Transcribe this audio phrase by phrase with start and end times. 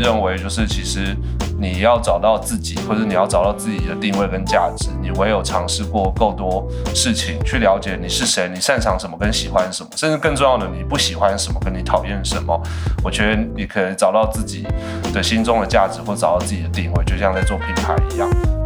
[0.00, 1.14] 认为，就是其实
[1.58, 12.58] 你要找到自己，或者你要找到自己的定位跟价值，你唯有尝试过够多事情，去了解你是谁，你擅长什么跟喜欢什么，甚至更重要的，你不喜欢什么跟你讨厌什么。
[13.04, 14.66] 我觉得你可能找到自己
[15.12, 18.59] 的心中的价值，或找到自己的定位，就像在做品牌一样。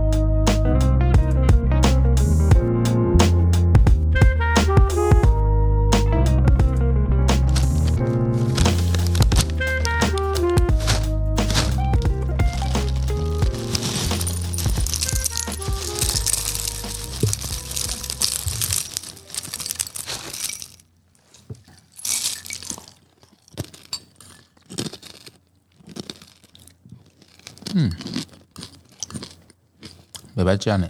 [30.54, 30.88] 没白酱呢？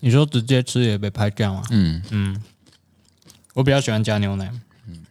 [0.00, 1.62] 你说直接吃也被拍掉啊？
[1.70, 2.42] 嗯，嗯，
[3.54, 4.50] 我比较喜欢加牛奶。
[4.86, 5.04] 嗯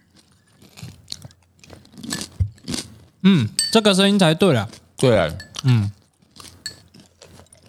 [3.23, 4.69] 嗯，这个声音才对了。
[4.97, 5.91] 对啊，嗯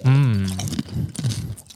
[0.05, 0.59] 嗯，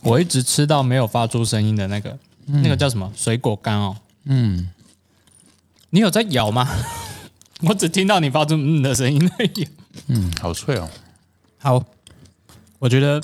[0.03, 3.97] 我一直吃到没有发出声音的那个，那个叫什么水果干哦？
[4.25, 4.71] 嗯，
[5.91, 6.69] 你有在咬吗？
[7.69, 9.69] 我只听到你发出嗯的声音而已。
[10.07, 10.89] 嗯，好脆哦。
[11.59, 11.85] 好，
[12.79, 13.21] 我觉得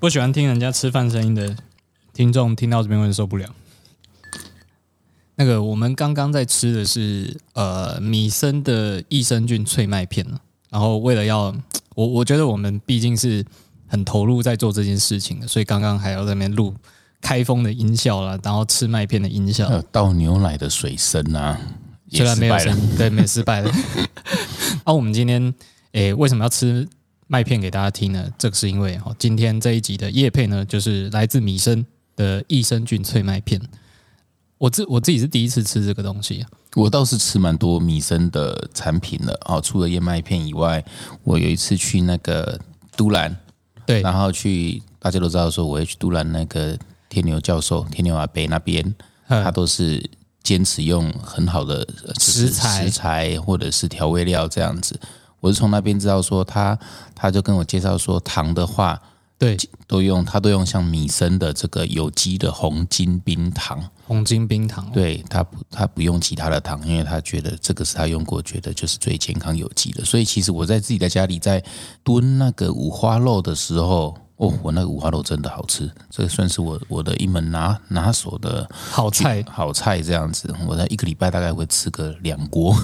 [0.00, 1.56] 不喜欢听人家吃饭声音的
[2.14, 3.52] 听众听到这边会受不了。
[5.34, 10.24] 那个，我们刚刚在吃的是呃米森的益生菌脆麦片
[10.70, 11.52] 然后为了要
[11.96, 13.44] 我，我觉得我们毕竟是
[13.88, 16.72] 很投入在做这件事情的，所以刚刚还要在那边录
[17.20, 21.58] 开封的音效啦，然后吃麦片的音效还，有倒牛奶的水声啊，
[22.06, 23.72] 也 虽然没有声音，对，没失败了。
[24.84, 25.52] 啊，我们今天
[25.92, 26.86] 诶、为什么要吃
[27.28, 28.26] 麦片给大家听呢？
[28.38, 31.84] 这个是因为哦，今天这一集的叶配呢，就是来自米生
[32.16, 33.60] 的益生菌脆麦片。
[34.56, 40.82] 我自我自己是第一次吃这个东西啊，我倒是吃蛮多米生的产品了哦，除了燕麦片以外，
[41.22, 42.58] 我有一次去那个
[42.96, 43.36] 都兰，
[43.86, 46.76] 对，然后去大家都知道说我会去都兰那个
[47.10, 48.82] 天牛教授、天牛阿北那边，
[49.28, 50.02] 嗯他都是
[50.42, 51.86] 坚持用很好的
[52.18, 54.98] 食材食材或者是调味料这样子。
[55.40, 56.78] 我是从那边知道说他，
[57.14, 59.00] 他就跟我介绍说糖的话
[59.38, 59.56] 对，
[59.86, 70.04] 都用他都用像米生的这个有机的红金冰糖，红金冰糖，，对他不他不用其他的糖，因为他觉得这个是他用过，觉得就是最健康有机的。
[70.04, 71.62] 所以其实我在自己的家里在
[72.02, 80.54] 炖那个五花肉的时候，哦，我那个五花肉真的好吃，这个算是我我的一门拿拿手的好菜，好菜这样子。
[80.66, 82.74] 我在一个礼拜大概会吃个两锅，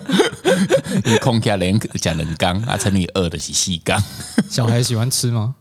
[1.04, 4.02] 你空下连讲人缸啊，乘以二的是细缸。
[4.50, 5.54] 小孩喜欢吃吗？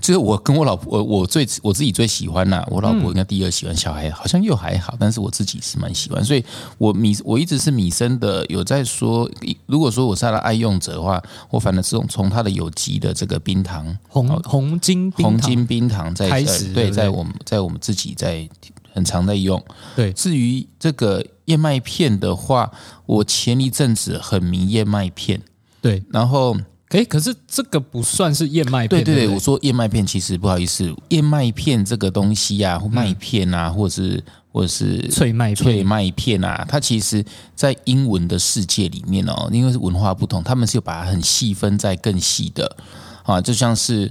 [0.00, 6.44] 就是我跟我老婆，我我最我自己最喜欢呐、我老婆应该第二喜欢，小孩好像又还好，但是我自己是蛮喜欢，所以
[6.78, 9.30] 我米我一直是米生的，有在说，
[9.66, 18.48] 如果说我是他的爱用者的话，我反正是从从他的有机的这个冰糖红红金红金冰糖在开，始对在我们在我们自己在
[18.92, 19.62] 很常在用。
[19.96, 22.70] 对，至于这个燕麦片的话，
[23.06, 25.40] 我前一阵子很迷燕麦片，
[25.80, 26.56] 对，然后。
[26.94, 35.56] 诶，可是这个不算是燕麦片，对对对，我说燕麦片，其实不好意思，燕麦片这个东西啊，或麦片啊，或者是或者是脆麦片。
[35.56, 37.24] 脆麦片啊，它其实
[37.56, 42.76] 在英文的世界里面哦，因为是文化不同，他们是有把它很细分在更细的。
[43.24, 44.08] 啊，就像是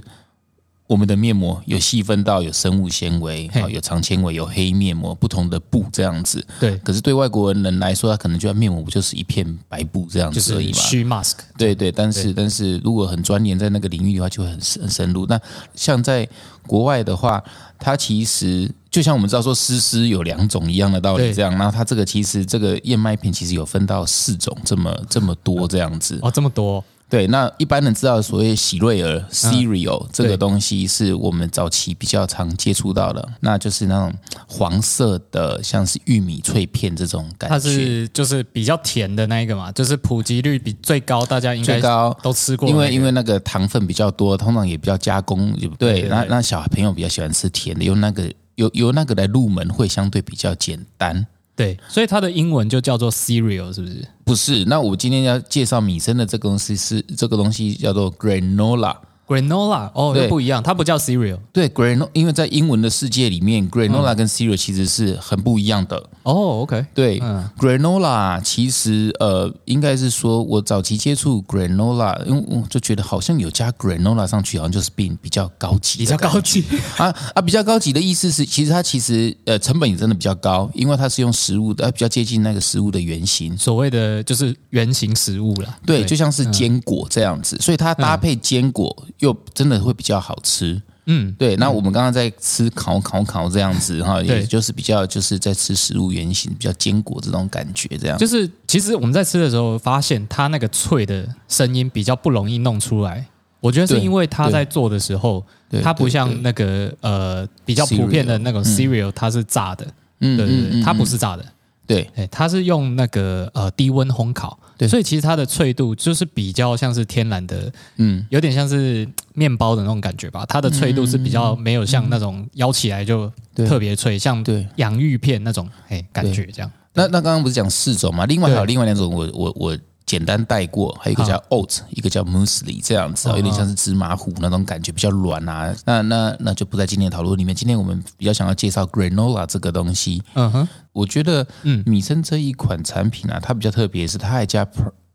[0.86, 6.46] 我们的面膜有细分到有生物纤维嘿啊，有长纤维，有黑面膜，不同的布这样子。
[6.60, 10.78] 对，可是对外国人来说，他可能觉得面膜不就是一片白布这样子而已嘛？
[10.78, 15.24] 虚 mask，对对，但是但是如果很钻研在那个领域的话，就会很深很深入。
[15.26, 15.40] 那
[15.74, 16.28] 像在
[16.66, 17.42] 国外的话，
[17.78, 26.18] 它其实就像我们知道说丝丝有两种一样的道理对这样，然后它这个其实这个燕麦片其实有分到四种这么这么多这样子。
[26.20, 34.12] 哦，这么多，对，那一般人知道所谓喜瑞尔 cereal、这个东西是我们早期比较常接触到的，那就是那种
[34.48, 37.54] 黄色的，像是玉米脆片这种感觉。
[37.54, 42.12] 它是就是比较甜的那一个嘛，就是普及率比最高，大家应该最高。
[42.20, 51.24] 都吃过那个、因为因为那个糖分比较多，通常也比较加工，对不对那那小朋友比较喜欢吃甜的，用那个由由那个来入门会相对比较简单。
[51.56, 54.08] 对，所以它的英文就叫做 cereal，是不是？
[54.24, 60.24] 不是，那我今天要介绍米生的这个东西是这个东西叫做 granola，granola 哦，对。
[60.24, 65.96] 又不一样，它不叫 cereal 对 granola，因为在英文的世界里面，granola 跟 cereal 其实是很不一样的。
[66.22, 67.48] 哦，OK，对、嗯。
[67.58, 76.64] g r a n o l a 其实呃，应该是说我早期接触 granola，因为我就觉得好像有加 granola 上去，好像就是变比较高级，比较高级，
[76.96, 83.56] 啊啊，比较高级的意思是，其实它其实呃成本也真的比较高，因为它是用食物的，呃比较接近那个食物的原型。
[83.58, 85.78] 所谓的就是原型食物啦。
[85.86, 90.80] 对，就像是坚果这样子，所以它搭配坚果又真的会比较好吃。
[91.06, 94.40] 嗯，对，那我们刚刚在吃烤烤烤这样子哈，对。
[94.40, 98.16] 也就是比较就是在吃食物原型，比较坚果这种感觉这样。
[98.16, 103.26] 就是其实我们在吃的时候发现，它那个脆的声音比较不容易弄出来。
[103.60, 109.86] 我觉得是因为它在做的时候，对它不像那个呃比较普遍的那种 cereal，它是炸的，
[110.20, 111.44] 嗯对对对，它不是是炸的，
[111.86, 120.46] 对哎，它是用那个呃低温烘烤，对所以其实它的脆度就是比较像是天然的，嗯有点像是 面包的那种感觉吧。
[120.48, 124.66] 它的脆度是比较没有像那种咬起来就特别脆，像对。
[124.76, 126.70] 洋芋片那种哎感觉这样。
[126.94, 128.24] 那那刚刚不是讲四种嘛？
[128.26, 135.74] 另外还有另外两种我，我我简单带过，还有一个叫 oat，一个叫 muesli 这样子，啊有点像是芝麻糊那种感觉，比较软啊。
[135.84, 137.54] 那那那就不在今天的讨论里面。
[137.54, 140.22] 今天我们比较想要介绍 granola 这个东西。
[140.34, 144.66] 嗯哼，我觉得，嗯米生这一款产品啊，它比较特别，是它还加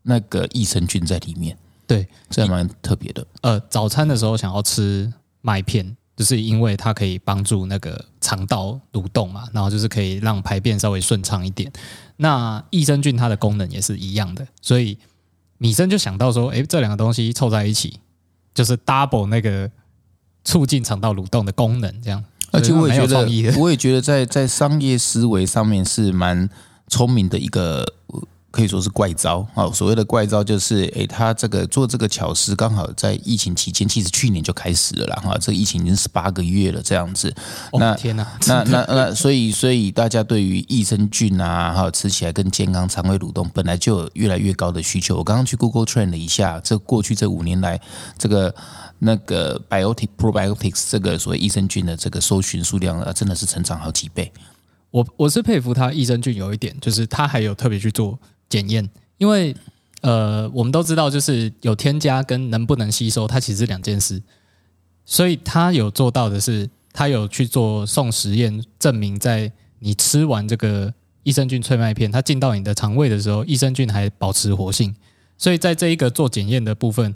[0.01, 1.55] 那个益生菌在里面，
[1.85, 3.25] 对，这还蛮特别的。
[3.41, 11.71] 呃，早餐的时候想要吃麦片，就是因为它可以帮助那个肠道蠕动嘛，然后就是可以让排便稍微顺畅一点。
[12.17, 14.97] 那益生菌它的功能也是一样的，所以
[15.59, 18.01] 米生就想到说，诶，这两个东西凑在一起，
[18.53, 19.71] 就是 double 那个
[20.43, 22.21] 促进肠道蠕动的功能，这样。
[22.51, 26.49] 而且我也觉得，我也觉得在在商业思维上面是蛮
[26.89, 28.21] 聪明的一个，呃
[28.51, 29.69] 可以说是怪招啊。
[29.71, 35.37] 所谓的怪招就是，诶，他这个做这个巧思，刚好在疫情期间，其实去年就开始了啦哈。
[35.39, 37.33] 这个疫情已经十八个月了，这样子。
[37.73, 45.17] 那哦天哪，那那那，所以所以大家对于益生菌啊，还有吃起来更健康、肠胃蠕动，本来就有越来越高的需求。
[45.17, 47.79] 我刚刚去 Google Trend 了一下，这过去这五年来，
[48.17, 48.53] 这个
[48.99, 54.31] 那个 biotic probiotics 这个所谓益生菌的这个搜寻数量啊，真的是成长好几倍。
[54.91, 58.17] 我我是佩服他益生菌有一点，就是他还有特别去做
[58.49, 59.55] 检验，因为
[60.01, 64.21] 呃，我们都知道，就是有添加跟能不能吸收，它其实是两件事。
[65.05, 70.93] 所以他有做到的是，他有去做送实验，证明在你吃完这个
[71.23, 74.95] 益生菌脆麦片，它进到你的肠胃的时候，益生菌还保持活性。
[75.37, 77.15] 所以在这一个做检验的部分，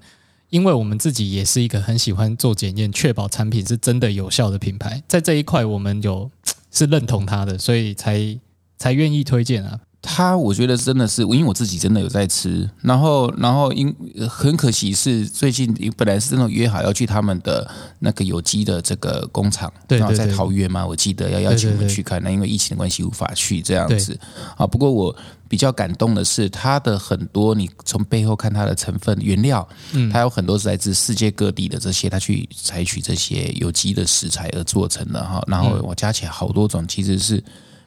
[0.49, 6.29] 因为我们自己也是一个很喜欢做检验，确保产品是真的有效的品牌，在这一块我们有
[6.71, 8.39] 是认同它的，所以才
[8.77, 9.79] 才愿意推荐啊。
[10.05, 13.95] 它我觉得真的是，因为我自己真的有在吃，然后然后因
[14.29, 17.65] 很可惜是最近本来是真的约好要去他们的
[17.99, 20.33] 那个有机的这个工厂，然后在对对。
[20.33, 24.19] 对桃园嘛，我记得要邀请我们去看，那因为疫情的关系无法去这样子。
[24.57, 24.67] 啊。
[24.67, 25.15] 不过我
[25.47, 30.09] 比较感动的是，它的很多你从背后看它的成分原料，嗯。
[30.11, 37.41] 它有很多是来自世界各地的这些，它去采取这些有机的食材而做成的哈，然后我加起来好多种，其实是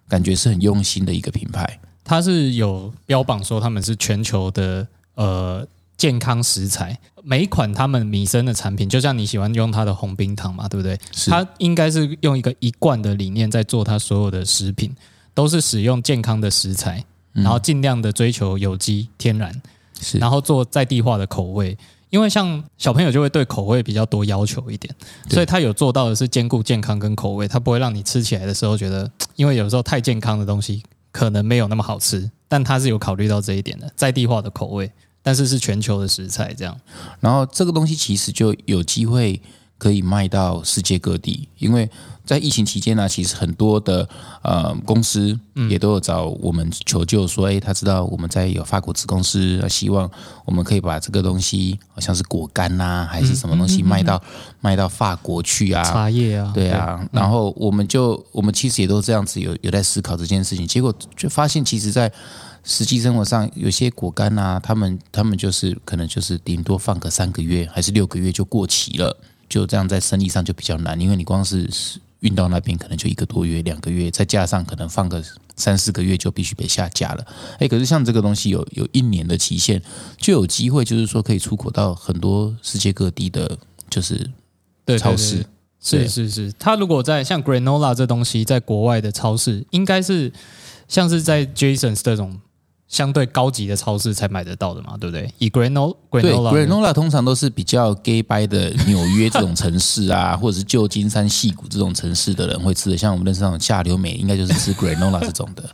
[0.08, 1.78] 感觉是很用心的一个品牌。
[2.06, 4.86] 它是有标榜说他们是全球的
[5.16, 5.66] 呃
[5.96, 10.98] 健康食材，每一款他们米生的产品，就像你喜欢用它的红冰糖嘛，对不对？
[11.12, 14.94] 是它应该是用一个一贯的理念在做它所有的食品，
[15.34, 19.60] 都是使用健康的食材，然后尽量的追求有机天然，
[20.00, 21.76] 是然后做在地化的口味。
[22.08, 24.94] 因为像小朋友就会对口味比较多要求一点，
[25.28, 30.82] 所以他有做到的是兼顾健康跟口味，它不会让你吃起来的时候觉得，因为有时候太健康的东西
[31.16, 34.92] 可能没有那么好吃，但他是有考虑到这一点的，在地化的口味，
[35.22, 36.78] 但是是全球的食材这样。
[37.20, 39.40] 然后这个东西其实就有机会
[39.78, 41.88] 可以卖到世界各地，因为
[42.24, 44.08] 在疫情期间呢、其实很多的
[44.42, 50.10] 呃公司也都有找我们求救，说，哎，他知道我们在有法国子公司，呃希望
[50.44, 54.20] 我们可以把这个东西，好像是果干呐、还是什么东西卖到
[54.60, 62.10] 卖到法国去啊，茶叶啊，对啊，然后我们就我们其实也都这样子有有在思考这件事情，结果就发现其实，在
[62.64, 69.16] 实际生活上，有些果干啊，他们他们就是可能就是顶多放个三个月还是六个月就过期了，
[69.48, 71.68] 就这样在生意上就比较难，因为你光是
[72.20, 75.22] 运到那边可能就一个多月、两个月，再加上可能放个
[75.56, 77.24] 三四个月就必须被下架了。
[77.58, 79.80] 哎，可是像这个东西有有一年的期限，
[80.16, 84.28] 就有机会就是说可以出口到很多世界各地的，就是
[84.84, 85.46] 对超市
[85.80, 90.32] 是是是，它如果在像 granola 这东西，在国外的超市，应该是
[90.88, 92.40] 像是在 Jasons 这种
[92.88, 95.28] 相对高级的超市才买得到的嘛，对不对？
[95.38, 102.96] 以 granola 对 granola，granola 通常都是比较 gay by 的纽约这种城市啊， 或者是旧金山、戏谷这种城市的人会吃的。
[102.96, 105.68] 像我们认识那种下流美，应该就是吃 granola 这种的。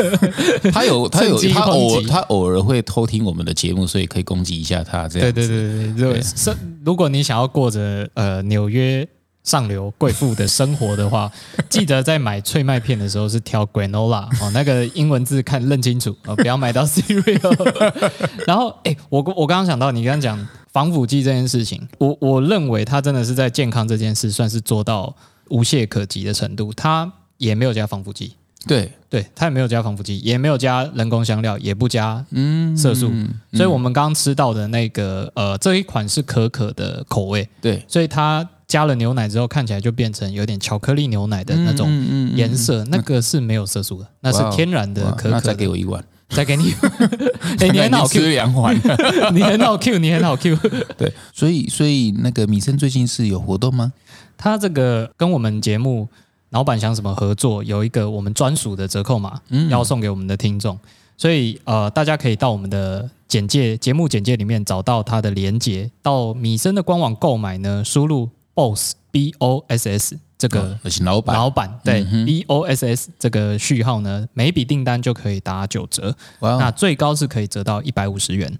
[0.70, 5.32] 他有他有他偶他偶尔会偷听我们的节目，所以可以攻击一下他这样子。
[5.32, 9.08] 对对对对对，如是如果你想要过着呃纽约
[9.44, 11.30] 上流贵妇的生活的话，
[11.68, 17.92] 记得在买脆麦片的时候是挑 granola 哦，那个英文字看认清楚哦，不要买到 cereal。
[18.46, 25.14] 然后哎，我我刚刚想到你刚刚讲防腐剂这件事情，我我认为它真的是在健康这件事算是做到
[25.48, 28.34] 无懈可击的程度，它也没有加防腐剂。
[28.66, 28.92] 对。
[29.10, 32.74] 对，它也没有加防腐剂，也没有加人工香料，也不加嗯。
[32.74, 33.28] 色素，嗯。
[33.52, 37.84] 所以我们刚刚吃到的那个呃这一款是可可的口味，对。
[37.86, 41.86] 所以它加了牛奶之后看起来就变成有点巧克力牛奶的那种
[42.34, 45.54] 颜色，那个是没有色素的，那是天然的哇那再可可的。
[45.56, 46.02] 给我一碗。
[46.30, 46.72] 再给你，
[47.60, 48.74] 哎，你很好吃 Q，两碗。
[49.34, 50.56] 你很好 Q，你很好 Q。
[50.96, 53.92] 对，所以所以那个米生最近是有活动吗？
[54.38, 56.08] 他这个跟我们节目
[56.48, 59.38] 老板想什么合作，有一个我们专属的折扣码，
[59.68, 60.78] 要送给我们的听众，
[61.18, 76.12] 所以呃，大家可以到我们的简介节目简介里面找到它的连接，到米生的官网购买呢，输入 boss b o s s 这个老板老板对 b o s s 这个序号呢，每一笔订单就可以打九折。
[76.40, 78.52] 那最高是可以折到一百五十元。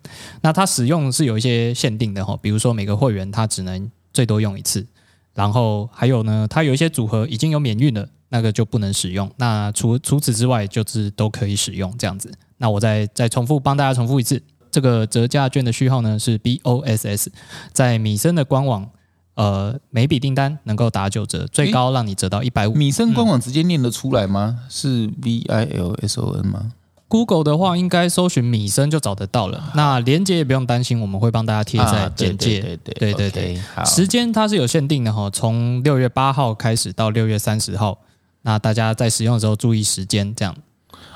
[0.42, 4.86] 那它使用是有一些限定的哈，比如说每个会员他只能最多用一次，
[5.34, 9.28] 然后还有呢，它有一些组合已经有免运了，那个就不能使用。
[9.38, 12.32] 那除除此之外，就是都可以使用这样子。
[12.58, 17.32] 那我再再重复帮大家重复一次，这个折价券的序号呢是 B O S S，
[17.72, 18.88] 在米森的官网。
[19.34, 22.74] 呃，每笔订单能够打九折，最高让你折到一百五。
[22.74, 24.60] 米生官网直接念得出来吗？
[24.68, 26.72] 是 V I L S O N 吗
[27.08, 29.72] ？Google 的话，应该搜寻米生就找得到了。
[29.74, 32.78] 那连接也不用担心，我们会帮大家贴在简介。
[32.84, 37.98] 对对对时间它是有限定的哈，从六月八号开始到六月三十号。
[38.42, 40.54] 那大家在使用的时候注意时间，这样。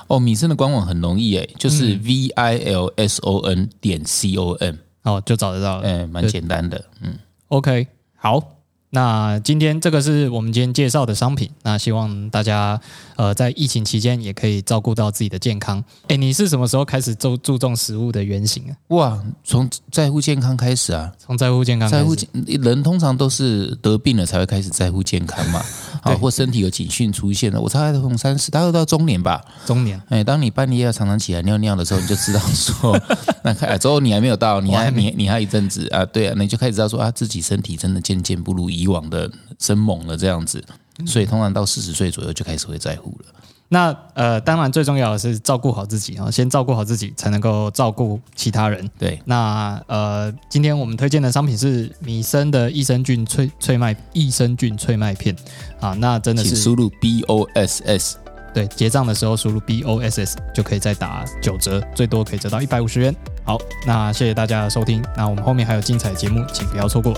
[0.07, 5.83] 哦，米生的官网很容易诶，就是嗯 V I L S O N 点 C O M，哦，就找得到了。
[5.83, 6.85] 哎，蛮简单的。
[7.01, 7.19] 嗯
[7.49, 8.56] ，OK，好，
[8.97, 11.51] 那今天这个是我们今天介绍的商品。
[11.63, 12.81] 那希望大家
[13.17, 15.85] 呃在疫情期间也可以照顾到自己的健康。
[16.09, 18.73] 哎，你是什么时候开始注注重食物的原型啊？
[18.89, 22.27] 哇，从在乎健康开始啊，从在乎健康开始在乎健
[22.63, 25.63] 人通常都是得病了才会开始在乎健康嘛，
[26.01, 27.61] 啊，或身体有警讯出现了。
[27.61, 29.45] 我大概从三十，大概到中年吧。
[29.67, 30.01] 中年。
[30.09, 32.99] 哎，当你半夜要常常起来尿尿的时候，你就知道说，
[33.45, 39.29] 那看之后你还没有到，你还还你你还一阵子啊，对啊，你就开始知道说啊，自己身体真的渐渐不如以往的
[39.59, 40.63] 生猛了这样子，
[41.05, 43.27] 所以通常到四十岁左右就开始会在乎了。
[43.69, 48.89] 那呃，当然最重要的是照顾好自己啊，先照顾好自己，才能够照顾其他人。
[48.97, 55.35] 对，那呃，今天我们推荐的商品是米生的益生菌脆脆麦益生菌脆麦片
[55.81, 58.19] 啊，那真的是输入 B O S S。
[58.55, 63.15] 对结账的时候输入 B O S S 就可以再打九折，最多可以折到一百五十元。
[63.45, 67.13] 好，那谢谢大家的收听，那我们后面还有精彩节目，请不要错过。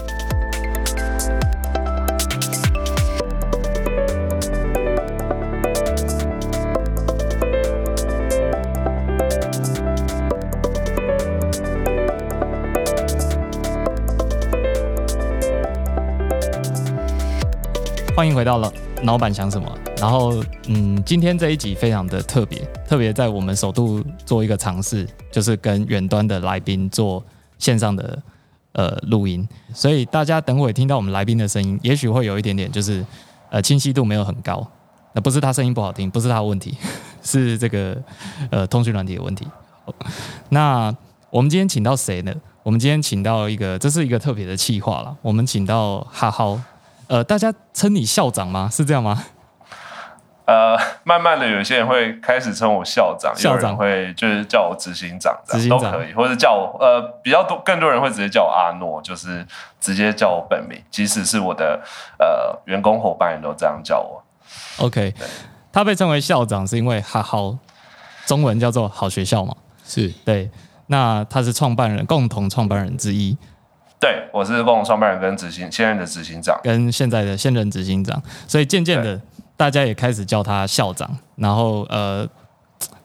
[18.18, 18.72] 欢迎回到了
[19.04, 19.72] 老板想什么。
[19.96, 27.24] 然后，嗯，今天这一集非常的特别，特别在我们首度做一个尝试，就是跟远端的来宾做
[27.58, 28.20] 线上的
[28.72, 33.06] 呃录音，所以大家等会听到我们来宾的声音，也许会有一点点就是
[33.50, 34.66] 呃清晰度没有很高，
[35.12, 36.76] 那不是他声音不好听，不是他的问题，
[37.22, 37.96] 是这个
[38.50, 39.46] 呃通讯软体的问题。
[40.48, 40.92] 那
[41.30, 42.34] 我们今天请到谁呢？
[42.64, 45.16] 我们今天请到一个，这是一个特别的企划了。
[45.22, 46.60] 我们请到哈浩，
[47.08, 48.68] 呃，大家称你校长吗？
[48.70, 49.24] 是这样吗？
[50.46, 59.46] 呃，慢慢的有些人会开始称我校长，校长有人会就是叫我执行长，执行长都可以，或者叫我呃比较多更多人会直接叫我阿诺，就是
[59.78, 61.78] 直接叫我本名，即使是我的
[62.18, 64.22] 呃员工伙伴也都这样叫我。
[64.78, 65.12] OK，
[65.70, 67.58] 他被称为校长是因为哈好，
[68.24, 69.54] 中文叫做好学校嘛。
[69.84, 70.50] 是对，
[70.86, 73.36] 那他是创办人，共同创办人之一，
[74.00, 76.58] 对，我是共同创办人跟执行现任的执行长。
[76.62, 79.20] 跟现在的现任执行长，所以渐渐的
[79.56, 81.10] 大家也开始叫他校长。
[81.34, 82.28] 然后呃，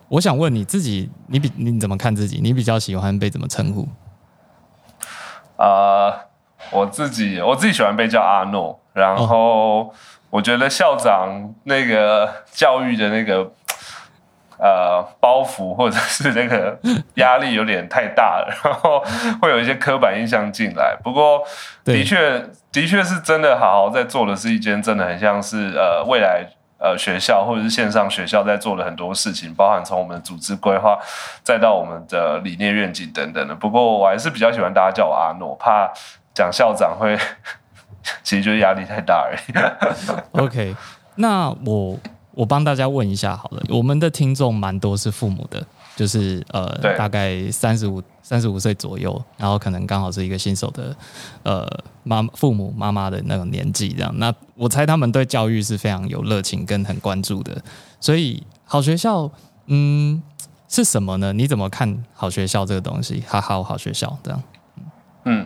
[0.07, 2.39] 我想问你自己，你比你怎么看自己？
[2.43, 3.88] 你比较喜欢被怎么称呼？
[5.57, 6.13] 呃，
[6.71, 9.91] 我自己我自己喜欢被叫阿诺，然后
[10.29, 13.51] 我觉得校长那个教育的那个
[14.63, 16.79] 呃包袱或者是那个
[17.15, 19.03] 压力有点太大了，然后
[19.41, 20.98] 会有一些刻板印象进来。
[21.03, 21.43] 不过
[21.84, 22.41] 的确
[22.72, 26.48] 的确是真的好好在做的是一件真的很像是呃未来。
[26.79, 31.00] 呃，学校或者是线上学校在做了很多事情，包含从我们的组织规划，
[31.41, 33.55] 再到我们的理念愿景等等的。
[33.55, 35.89] 不过我还是比较喜欢大家叫我阿诺，怕
[36.34, 37.17] 讲校长会，
[38.22, 40.38] 其实就是压力太大而已。
[40.38, 40.75] OK，
[41.15, 41.98] 那我
[42.33, 48.01] 我帮大家问一下好了，我们的听众蛮多是父母的，就是呃，大概三十五。
[48.25, 50.95] 三十五岁左右，然后可能刚好是一个新手的，
[51.43, 51.67] 呃，
[52.03, 54.17] 妈父母妈妈的那种年纪，这样。
[54.17, 57.61] 那我猜他们对教育是非常有热情跟很关注的。
[57.99, 59.29] 所以好学校，
[59.65, 60.23] 嗯，
[60.69, 61.33] 是什么呢？
[61.33, 63.21] 你怎么看好学校这个东西？
[63.27, 64.41] 哈好好学校这样。
[65.25, 65.45] 嗯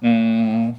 [0.00, 0.76] 嗯，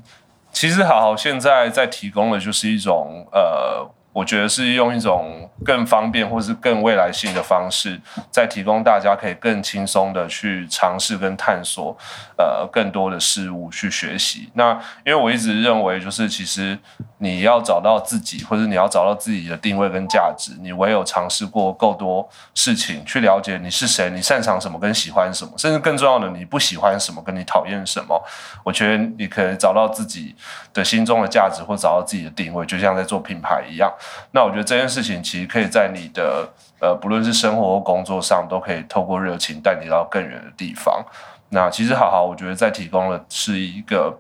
[0.52, 3.90] 其实好好现在在提供的就是一种呃。
[4.20, 8.00] 我觉得是用一种更方便或是更未来性的方式，
[8.30, 11.98] 在提供大家可以更轻松的去尝试跟探索，
[12.38, 14.50] 呃，更多的事物去学习。
[14.56, 14.74] 那
[15.06, 16.78] 因为我一直认为，就是其实
[17.20, 28.22] 你要找到自己，或者你要找到自己的定位跟价值，你唯有尝试过够多事情，去了解你是谁，你擅长什么跟喜欢什么，甚至更重要的，你不喜欢什么跟你讨厌什么。
[28.66, 30.36] 我觉得你可以找到自己
[30.74, 33.92] 的心中的价值，或找到自己的定位，就像在做品牌一样。
[34.32, 36.48] 那我觉得这件事情其实可以在你的
[36.80, 41.04] 呃，不论是生活或工作上，都可以透过热情带你到更远的地方。
[41.50, 44.18] 那其实好好，我觉得在提供的是一个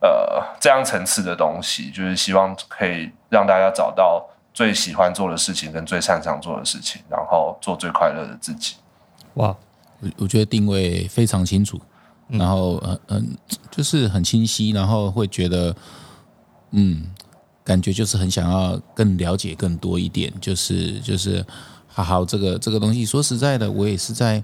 [0.00, 8.76] 呃这样层次的东西，就是希望可以让大家找到最喜欢做的事情跟最擅长做的事情，然后做最快乐的自己。
[9.34, 9.56] 哇，
[10.00, 11.80] 我我觉得定位非常清楚，
[12.28, 13.36] 然后嗯嗯，
[13.70, 15.74] 就是很清晰，然后会觉得
[16.70, 17.10] 嗯。
[17.68, 21.44] 感觉就是很想要更了解更多一点，就是就是
[21.86, 23.04] 好好这个这个东西。
[23.04, 24.42] 说实在的，我也是在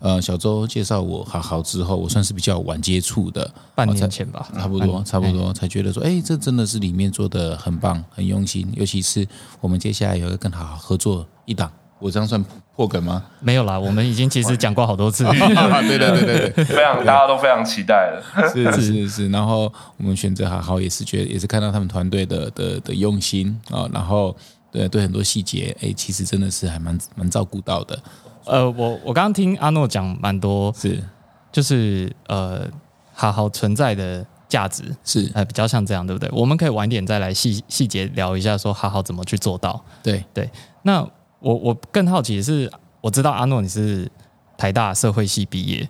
[0.00, 8.68] 呃小周介绍我好好之后，我算是比较晚接触的，半年前吧，差不多差不多才觉得说，哎，这真的是里面做的很棒，很用心。
[8.74, 9.24] 尤其是
[9.60, 13.24] 我们接下来有一个更好合作一档，我这样算破梗吗？
[13.40, 18.22] 没有啦，我们已经其实讲过好多次， 对对对对对，非常大家都非常期待了，
[18.52, 19.28] 是是是是。
[19.30, 24.36] 然后我们选择好好也是觉得也是看到他们团队的的的用心啊，然后
[24.70, 27.98] 对对很多细节，哎，其实真的是还蛮蛮照顾到的。
[28.44, 31.02] 呃，我我刚刚听阿诺讲蛮多，是
[31.50, 32.66] 就是呃
[33.14, 36.28] 好好存在的价值是呃比较像这样，对不对？
[36.30, 39.82] 我们可以晚点再来细细节聊一下，说好好怎么去做到。
[40.02, 40.50] 对对，
[40.82, 41.08] 那。
[41.46, 42.68] 我我更好奇的是，
[43.00, 44.10] 我知道阿诺你是
[44.58, 45.88] 台大社会系毕业，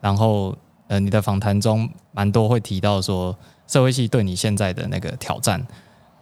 [0.00, 3.36] 然后呃，你的访谈中蛮多会提到说，
[3.66, 5.60] 社会系对你现在的那个挑战，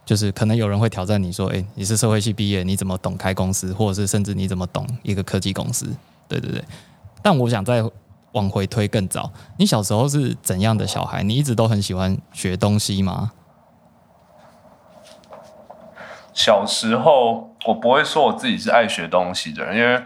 [0.03, 5.85] 就是可能有人会挑战你说，哎，你是社会系毕业，你怎么懂开公司，或者是甚至你怎么懂一个科技公司？
[6.27, 6.63] 对对对。
[7.21, 7.83] 但我想再
[8.31, 11.21] 往回推更早，你小时候是怎样的小孩？
[11.21, 13.33] 你一直都很喜欢学东西吗？
[16.33, 20.03] 小时候，我不会说我自己是爱学东西的人，因为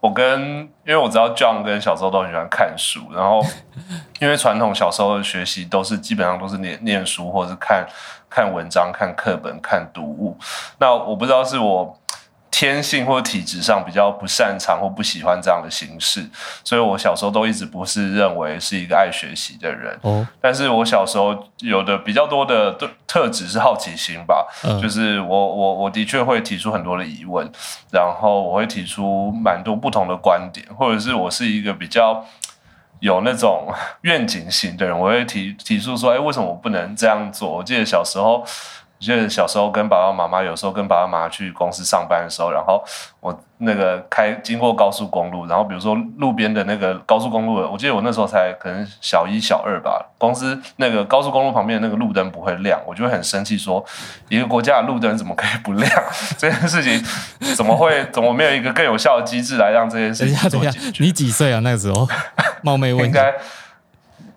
[0.00, 3.44] 我跟因为我知道 John 跟小时候都很喜欢看书，然后
[4.18, 7.86] 因为传统小时候的学习都是基本上都是念念书或者是看
[8.28, 10.36] 看文章、看课本、看读物，
[10.78, 11.96] 那我不知道是我。
[12.60, 16.22] 天性或体质上比较不擅长或不喜欢这样的形式，
[16.62, 19.98] 所以我小时候都一直不是认为是一个爱学习的人。
[20.02, 24.46] 哦，但是我小时候有的比较多的特特质是好奇心吧，
[24.82, 27.50] 就是我我我的确会提出很多的疑问，
[27.90, 32.22] 然后我会提出蛮多不同的观点，或者是我是一个比较
[32.98, 37.56] 有那种愿景型的人，我会提提出说，哎，为什么我不能这样做？
[37.56, 38.44] 我记得小时候。
[39.00, 42.84] 就是小时候跟爸爸妈妈，有时候跟爸爸妈妈去公司上班的时候，然后
[43.20, 53.82] 我那个开经过高速公路，然后比如说路边的那个高速公路，我记得我那时候才可能小一小二吧，公司那个高速公路旁边的那个路灯不会亮，我就会很生气，说
[54.28, 55.90] 一个国家的路灯怎么可以不亮？
[56.36, 57.02] 这件事情
[57.56, 61.02] 怎么会怎么没有一个更有效的机制来让这件事情做解决？
[61.02, 61.60] 你几岁啊？
[61.60, 62.06] 那个时候
[62.62, 63.06] 冒昧问。
[63.06, 63.34] 应该。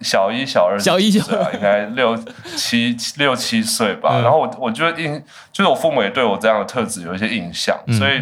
[0.03, 2.15] 小一、小二、小一、小二，应该六
[2.55, 4.19] 七六七岁吧。
[4.21, 8.21] 然后我我觉得印，就是我父母也对我这样的特质有一些印象，所以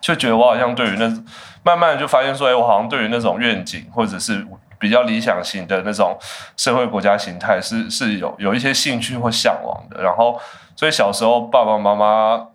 [0.00, 1.08] 就觉得我好像对于那
[1.62, 4.46] 慢慢的就发现说，哎，我好像对于那种愿景或者是
[4.78, 6.16] 比较理想型的那种
[6.56, 10.02] 社会国家形态是是有有一些兴趣或向往的。
[10.02, 10.38] 然后，
[10.76, 12.46] 所以小时候爸爸妈妈。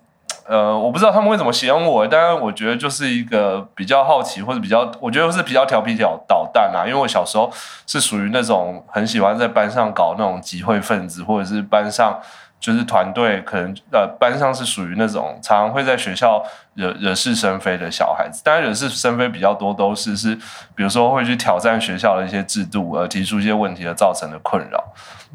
[0.48, 6.84] 呃，我不知道他们会怎么形容我，但是我觉得就是一个比较好奇或者比较，我觉得是比较调皮调捣蛋啊。
[6.86, 7.52] 因为我小时候
[7.88, 12.20] 是属于那种很喜欢在班上搞那种集会分子，或者是班上
[12.60, 16.44] 就是团队可能呃班上是属于那种常常会在学校
[16.76, 20.36] 惹惹是生非的小孩子，当然惹是生非比较多都是是
[20.76, 24.84] 比如说会去挑战学校的一些制度而提出一些问题而造成的困扰，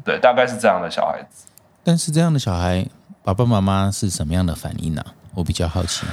[0.03, 1.47] 对，大概是这样的小孩子。
[1.83, 2.85] 但是这样的小孩，
[3.29, 5.05] 爸爸妈妈是什么样的反应呢？
[5.35, 6.03] 我比较好奇。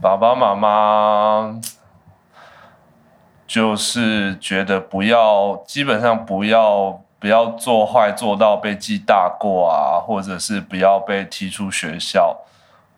[0.00, 1.60] 爸爸妈妈
[3.46, 12.38] 就是觉得不要，基本上不要不要做坏，做到被记大过啊，或者是不要被踢出学校。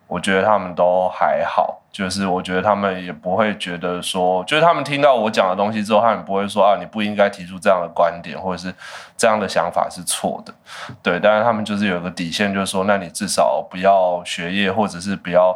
[0.07, 8.71] 我觉得他们都还好，就是我觉得他们也不会觉得说，就是他们听到我讲的东西之后，他们不会说啊，你不应该提出这样的观点，或者是
[9.17, 10.53] 这样的想法是错的。
[11.01, 15.55] 对，但是他们就是有个底线，就是说，那你至少不要学业，或者是不要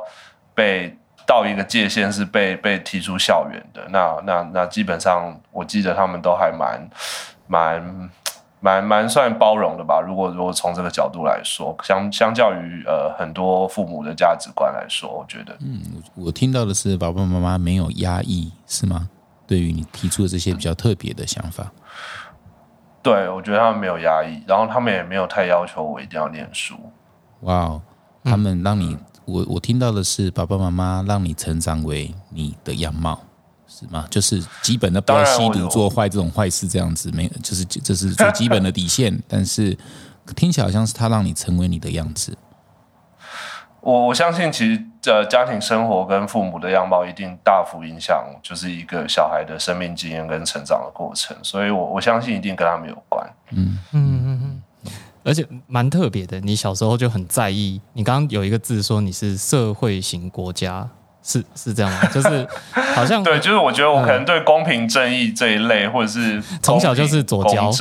[0.55, 0.97] 被。
[1.27, 6.81] 到一个界限是被被踢出校园的，那那那基本上，我记得他们都还蛮
[7.47, 8.09] 蛮
[8.61, 9.99] 蛮蛮算包容的吧。
[9.99, 15.81] 如果如果从这个角度来说，相相较于呃很多父母的价值观来说，我觉得，嗯，
[16.15, 19.09] 我听到的是爸爸妈妈没有压抑，是吗？
[19.45, 21.69] 对于你提出的这些比较特别的想法，
[23.03, 26.75] 对我觉得他们没有压抑，然后他们也没有太要求我一定要念书。
[27.41, 27.81] 哇哦，
[28.23, 28.97] 他们让你。
[29.23, 33.21] 我我听到的是爸爸妈妈让你成长为你的样貌，
[33.81, 34.05] 是吗？
[34.11, 39.17] 就是基本的不要吸毒做坏这种坏事，这样子没，就是这是最基本的底线。
[39.27, 39.75] 但是
[40.35, 42.37] 听起来好像是他让你成为你的样子。
[43.81, 51.35] 我我相信，其实呃，家庭生活跟父母的样貌一定大幅影响，就是一个小孩的生命经验跟成长的过程。
[51.41, 53.27] 所以我我相信一定跟他们有关。
[53.49, 54.61] 嗯嗯嗯嗯。
[55.23, 57.79] 而且蛮特别的，你小时候就很在意。
[57.93, 60.87] 你刚刚有一个字说你是社会型国家，
[61.23, 61.99] 是是这样吗？
[62.13, 62.47] 就是
[62.95, 67.71] 好像 对，就是我觉得我可能对公平正义这一类，或者是从小就是左交，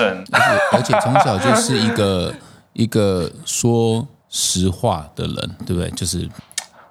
[0.73, 2.35] 而且从小就是一个
[2.73, 5.91] 一个说实话的人，对不对？
[5.91, 6.29] 就是。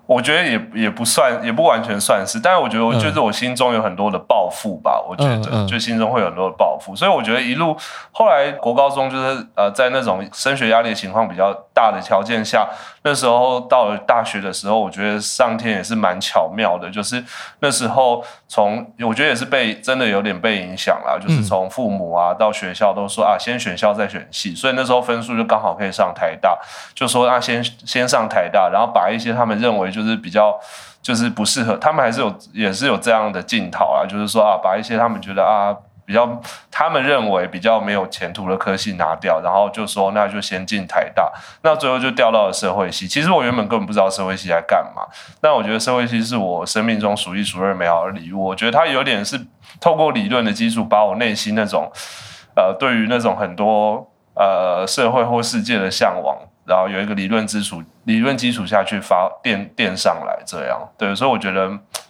[0.09, 4.99] 我觉得也也不算，也不完全算是，但是我觉得，我就是我心中有很多的抱负吧。
[5.07, 7.77] 我觉得，就心中会有很多的抱负，所以我觉得一路
[8.11, 12.67] 后来国高中就是呃，在那种升学压力的情况比较大的条件下，
[13.03, 17.23] 那时候到了大学的时候，我觉得上天也是蛮巧妙的，就是
[17.59, 26.57] 那时候从我觉得也是被真的有点被影响了，就是从父母啊到学校都说啊，先选校再选系，所以那时候分数就刚好可以上台大，
[26.95, 30.57] 就说啊先先上台大，然后把一些他们认为就就是比较，
[31.01, 35.75] 就是不适合他们，还是有也是有这样的镜头啊，就是说啊，把一些他们觉得啊
[36.09, 36.41] 比较，
[36.71, 43.07] 他们认为比较没有前途的科系拿掉，然后就说那就先进台大，那最后就调到了社会系。
[43.07, 45.03] 其实我原本根本不知道社会系在干嘛，
[45.39, 48.43] 但我觉得社会系是我生命中数一数二美好的礼物。
[48.43, 49.39] 我觉得它有点是
[49.79, 51.91] 透过理论的基础，把我内心那种
[52.55, 56.35] 呃对于那种很多呃社会或世界的向往。
[56.65, 61.67] 然后有一个理论基础，理论基础下去发电电上来，这样对，所以我觉得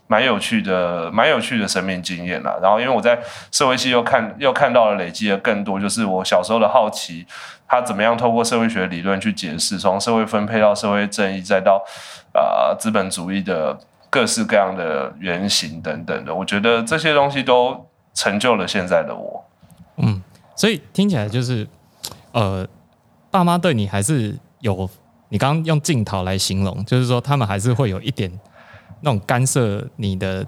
[0.10, 2.58] 蛮有趣的，蛮有趣的生命经验啦。
[2.62, 3.18] 然后因为我在
[3.52, 7.26] 社会系又看又看到了累积的更多，就是我小时候的好奇，
[7.68, 11.84] 他怎么样透过社会学理论去解释，从社会分配到社会正义，再到
[12.34, 13.78] 啊资本主义的
[14.10, 19.46] 各式各样的原型等等的，我觉得这些东西都成就了现在的我。
[19.98, 20.22] 嗯，
[20.56, 21.68] 所以听起来就是
[22.32, 22.68] 呃，
[23.32, 24.38] 爸妈对你还是。
[24.62, 24.90] 有，
[25.30, 28.30] 你刚刚用镜头来形容，就是说他们还是会有一点
[29.02, 30.46] 那种干涉你的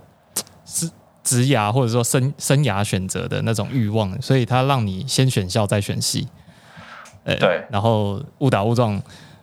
[0.66, 0.90] 职
[1.24, 6.28] 职涯或者说生生涯选择的那种欲望，所以他让你先选校再选系，
[7.24, 9.02] 呃，对，然后误打误撞，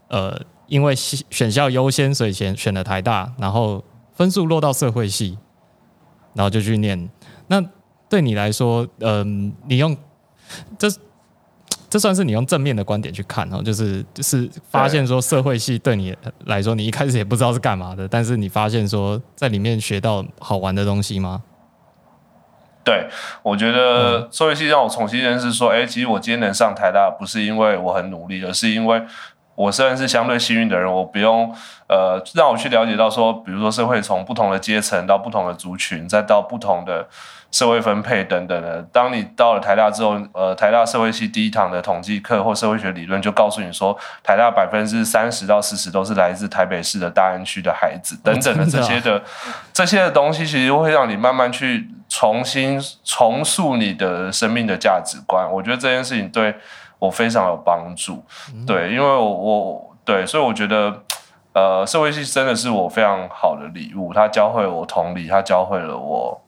[0.08, 5.38] 呃，因为选校优先，所以选选了台大，然后分数落到社会系，
[6.34, 7.08] 然后就去念。
[7.46, 7.62] 那
[8.08, 9.96] 对你来说，嗯，你用
[10.78, 10.88] 这。
[11.90, 21.42] 这算是你用正面的观点去看哦，就是就是发现说社会系对你来说，你一开始也不知道是干嘛的，但是你发现说在里面学到好玩的东西吗？
[22.84, 23.08] 对，
[23.42, 29.02] 我觉得社会系让我重新认识说，哎，其实我今天能上台大，不是因为我很努力，而是因为
[29.54, 31.54] 我虽然是相对幸运的人，我不用
[31.88, 37.08] 呃让我去了解到说，比如说社会从不同的阶层到不同的族群，再到不同的。
[37.50, 49.22] 社会分配等等的，当你到了台大之后，呃，台大社会系第一堂的统计课或社会学理论就告诉你说，台大百分之三十到四十都是来自台北市的大安区的孩子等等的这些的
[49.72, 55.50] 这些的东西，其实会让你慢慢去重新重塑你的生命的价值观。
[55.50, 56.54] 我觉得这件事情对
[56.98, 58.22] 我非常有帮助，
[58.66, 61.02] 对，因为我我对，所以我觉得，
[61.54, 66.38] 呃，社会系真的是我非常好的礼物，它教会我同理，它教会了我。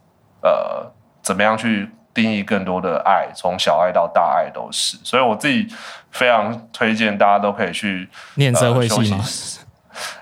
[0.43, 0.91] 呃，
[1.23, 4.97] 怎么样去定义更多的爱，从小爱到大爱都是。
[5.05, 5.67] 所以我自己
[6.11, 9.25] 非常推荐大家都可以去念社会系吗？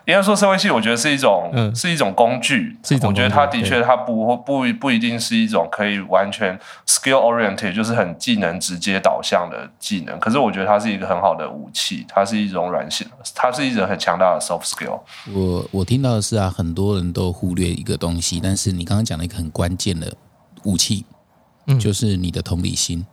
[0.07, 2.77] 应该说社会系，我觉得是一种，嗯是一种工具。
[2.83, 10.19] 是一种我觉得它的确，它不不不一定是一种可以完全 skill oriented，就是很技能直接导向的技能。
[10.19, 15.01] 可是我觉得它是一个很好的武器，它是一种软性，它是一种很强大的 soft skill。
[15.33, 20.13] 我我听到的是啊，很多人都忽略一个东西，但是你刚刚讲了一个很关键的
[20.65, 21.05] 武器，
[21.67, 23.05] 嗯就是你的同理心。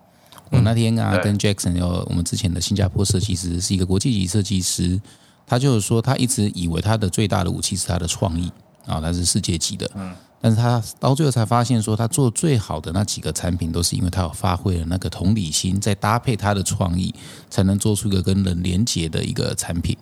[0.51, 5.01] 我那天啊，跟 Jackson 有我们之前的新加坡设计师，是一个国际级设计师，
[5.47, 8.51] 他就是说，他一直以为他的最大的武器是他的创意
[8.86, 17.13] 啊，他是世界级的，嗯，但是他到最后才发现说，他做最好的那几个产品，都是因为他有发挥了那个同理心，再搭配他的创意，
[17.49, 19.97] 才能做出一个跟人连接的一个产品。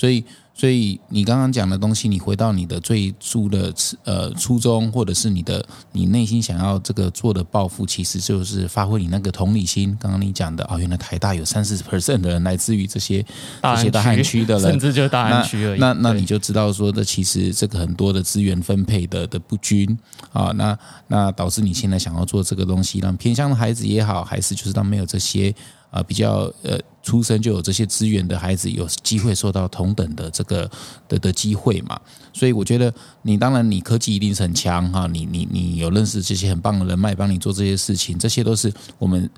[0.00, 3.70] 所以，所以你刚刚讲的东西，你回到你的最初的
[4.04, 9.94] 呃初衷，或者是你的你内心想要这个做的抱负，其实就是发挥你那个同理心。
[10.00, 13.22] 刚刚你讲的哦、原来台大有三十 percent 的人来自于这些
[13.60, 15.78] 大这些大汉区的人，甚至就是大安区而已。
[15.78, 19.98] 对那那你就知道说，这其实这个很多的资源分配的的不均
[20.32, 25.54] 啊，那那导致你现在想要做这个东西，让偏乡的孩子也好，还是就是让没有这些
[25.90, 30.70] 啊比较呃出生就有这些资源的孩子有机会受到同等的这个
[31.08, 32.00] 的的机会嘛。
[32.32, 39.28] 所以我觉得你当然你科技一定是很强哈，你你你有认识这些很棒的人脉帮你做这些事情，这些都是我们。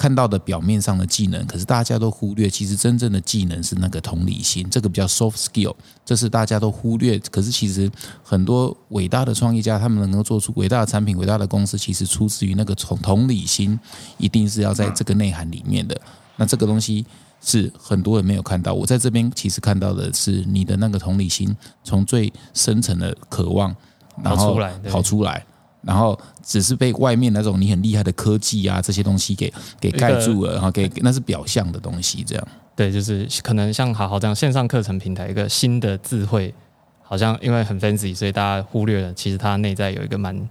[0.00, 5.74] 看到的表面上的技能，可是大家都忽略，其实真正的技能是那个同理心，这个比较 soft skill，
[6.06, 7.18] 这是大家都忽略。
[7.30, 7.90] 可是其实
[8.22, 13.78] 很多伟大的创业家，他们能够做出伟大的产品、伟大的公司，其实出自于那个同同理心，
[14.16, 15.94] 一定是要在这个内涵里面的。
[16.36, 17.04] 那这个东西
[17.42, 23.76] 是很多人没有看到，我在这边其实看到的是你的那个同理心，从最深层的渴望，
[24.24, 25.44] 然后跑出来跑出来。
[25.82, 32.48] 然后只是被外面那种你很厉害的科技啊这些东西给给盖住了，然后给那是表象的东西，这样。
[32.76, 36.54] 对，就是可能像好好这样线上课程平台一个新的智慧，
[37.02, 40.48] 好像因为很 fancy，所以大家忽略了，其实它内在有一个蛮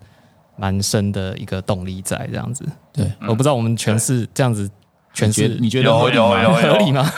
[0.56, 2.66] 蛮深的一个动力在这样子。
[2.92, 4.70] 对，我不知道我们诠释这样子
[5.14, 7.04] 诠你觉你觉得有合理吗有有合理吗？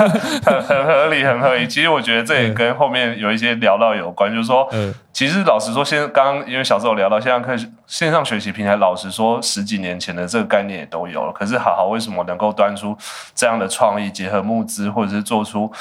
[0.46, 1.68] 很很合理，很合理。
[1.68, 11.32] 其实我觉得这也跟后面有一些聊到有关，就是说，呃，其实老实说，现在刚刚因为小时候聊到线上课线上学习平台，老实说十几年前的这个概念也都有了。
[11.34, 12.98] 可是好好为什么能够端出
[13.36, 15.72] 这样的创意，结合募资，或者是做出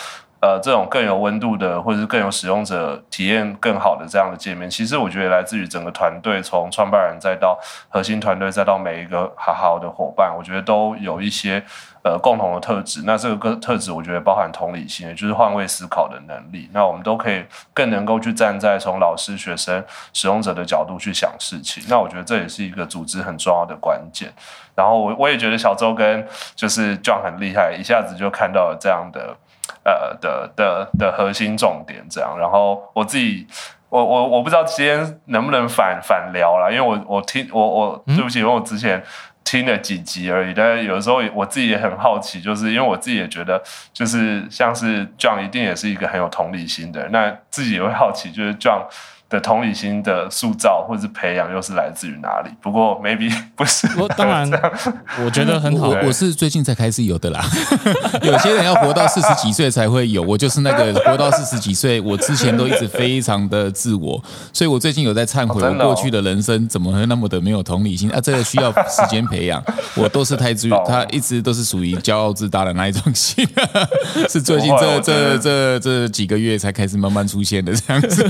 [0.40, 4.68] 呃这种更有温度的，或者是更有使用者体验更好的这样的界面？
[4.68, 11.62] 其实我觉得来自于整个团队，从创办人再到核心团队，再到每一个好好的伙伴，我觉得都有一些。
[12.02, 16.66] 呃，共同的特质，那这个个特质，我觉得包含同理心，也就是换位思考的能力。
[16.72, 21.84] 那我们都可以更能够去站在从老师、学生、使用者的角度去想事情。
[21.90, 24.32] 那我觉得这也是一个组织很重要的关键。
[24.74, 29.36] 然后我我也觉得小周跟就是 John 很厉害，一下子就看到了这样的
[29.84, 32.04] 呃的的的核心重点。
[32.10, 33.46] 这样，然后我自己。
[33.90, 39.02] 我我我不知道今天能不能反反聊啦，因为我我听我我对不起，因为我之前
[39.42, 43.60] 听了几集而已，但是有的时候我自己也很好奇，就是因为我自己也觉得，
[43.92, 48.84] 就是像是 John 一定也是一个很有同理心的人，那自己也会好奇，就是 John
[49.30, 52.50] 的同理心的塑造或者是培养又是来自于哪里？
[52.60, 54.50] 不过 maybe 不是，我当然
[55.24, 55.98] 我觉得很好我。
[56.06, 57.40] 我是最近才开始有的啦。
[58.22, 64.20] 有些人要活到四十几岁才会有，我就是那个活到四十几岁，我之前都一直非常的自我，
[64.52, 68.20] 所以我最近有在忏悔，我过去的人生怎么会那么的没有同理心啊？
[68.20, 69.62] 这个需要时间培养，
[69.94, 73.46] 我都是太自懂，他一直都是属于骄傲自大的那一种性，
[74.28, 78.28] 是最近这这这这几个月才开始慢慢出现的这样子。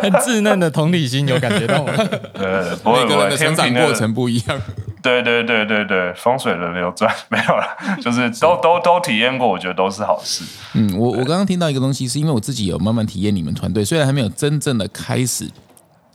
[0.00, 1.92] 很稚嫩的同理心，有感觉到吗？
[2.34, 4.60] 呃，每个人的成长过程不一样。
[5.00, 7.64] 对对对对对，风水轮流转 没有了，
[8.02, 10.44] 就是都都都体验过，我觉得都是好事。
[10.74, 15.48] 嗯，我我刚刚听到一个东西，是因为我自己有慢慢体验你们团队，虽然还没有真正的开始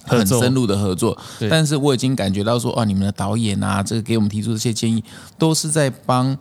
[0.06, 1.18] 很深入的合作，
[1.50, 5.04] 但是我已经感觉到说，哦，你们的导演啊，这个给我们提出这些建议，
[5.38, 6.38] 都是在帮。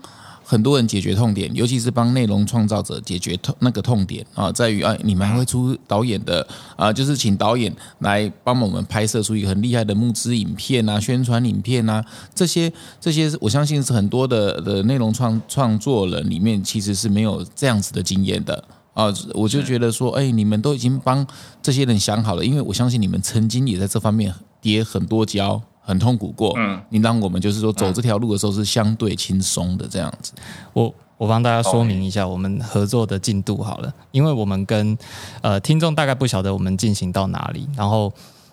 [0.52, 18.62] 很多人解决痛点，尤其是帮内容创造者解决痛那个痛点啊，在于啊，你们还会出导演的啊，就是请导演来帮我们拍摄出一个很厉害的募资影片啊、宣传影片啊，这些这些，我相信是很多的的内容创创作人里面其实是没有这样子的经验的。
[18.92, 21.26] 啊，我就觉得说，哎，你们都已经帮
[21.62, 26.54] 这些人想好了，因为我相信你们曾经也在这方面跌很多跤，很痛苦过。
[26.56, 30.32] 嗯，你让我们就是说走这条路的时候是相对轻松的这样子。
[30.72, 34.96] 我我帮大家说明一下我们合作的进度好了，因为我们跟
[35.40, 38.12] 呃听众大概不晓得我们进行到哪里，然后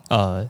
[0.10, 0.48] 呃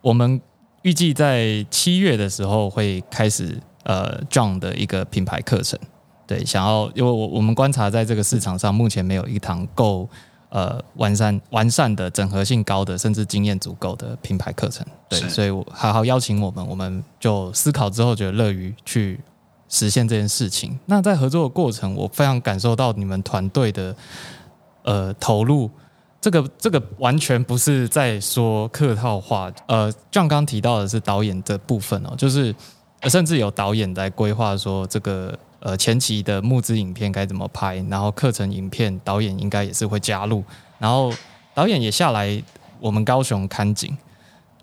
[0.00, 0.40] 我们
[0.82, 5.78] 预计在七月的时候会开始呃 John 的一个品牌课程。
[6.26, 10.08] 对，想要因为我我们观察在这个市场上，目前没有一堂够
[10.50, 14.86] 呃完善完善的整合性高的，甚至经验足够的品牌课程。
[15.08, 19.18] 对，所以我好好邀请我们，我们就思考之后觉得乐于去
[19.68, 20.78] 实现这件事情。
[20.86, 23.96] 那在合作的过程，我非常感受到你们团队的
[24.82, 25.70] 呃投入。
[26.22, 32.54] 这个这个完全不是在说客套话，呃，像刚刚提到的是导演的部分哦，就是
[33.00, 40.42] 呃甚至有导演在规划说这个呃前期的募资影片该怎么拍，然后课程影片导演应该也是会加入，
[40.78, 41.12] 然后
[41.54, 42.42] 导演也下来
[42.80, 43.96] 我们高雄看景，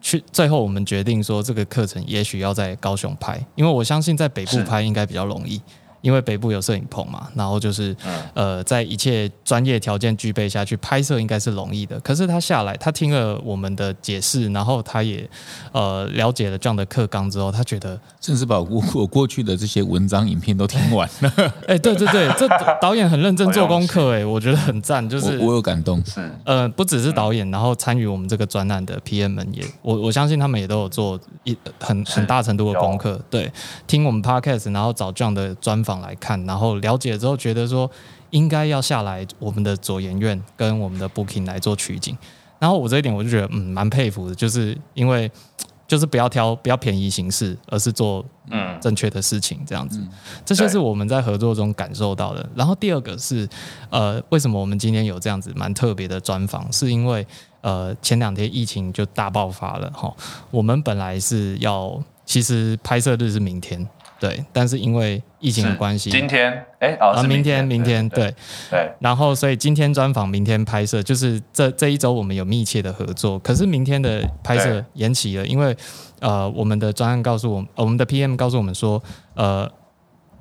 [0.01, 5.61] 去最后我们决定说这个课程也许要在高雄拍，因为我相信在北部拍应该比较容易。
[6.01, 7.95] 因为北部有摄影棚嘛，然后就是
[8.33, 11.99] 呃，在一切专业条件具备下去拍摄应该是容易的。
[12.01, 15.29] 可是他下来，他听了我们的解释，然后他也
[15.71, 21.33] 呃了解了这样的课纲之后，他觉得，甚至把我我过去的这些文章、影片都听完了，
[21.67, 22.47] 哎、对对对，这
[22.81, 26.03] 导演很认真做功课，哎，我觉得很赞，就是我我有感动。
[26.05, 33.51] 是呃，不只是导演，然后参与我们这个专案的 PM 们也，我我相信他们也都有做一很很大程度的功课，对，
[33.85, 37.89] 听我们 Podcast，然后找这样的专访来看，然后了解之后觉得说
[38.31, 42.17] 应该要下来我们的左研院跟我们的 Booking 来做取景，
[42.59, 45.31] 然后我这一点我就觉得嗯蛮佩服的，就是因为
[45.87, 50.05] 就是不要挑不要便宜行事，而是做嗯正确的事情，这样子，
[50.45, 52.45] 这就是我们在合作中感受到的。
[52.53, 53.47] 然后第二个是，
[53.89, 57.25] 呃，为什么我们今天有这样子蛮特别的专访，是因为
[57.61, 60.13] 呃前两天疫情就大爆发了哈，
[60.51, 63.87] 我们本来是要，其实拍摄日是明天，
[64.19, 68.33] 对，但是因为疫情的关系，今天哎哦啊，是明天明对天对，
[68.69, 73.37] 对然后所以今天专访，明天拍摄，就是这这一周我们有密切的合作。
[73.39, 75.75] 可是明天的拍摄延期了，因为
[76.19, 79.01] 呃我们的专案告诉我们，呃我们的 PM 告诉我们说，
[79.35, 79.69] 呃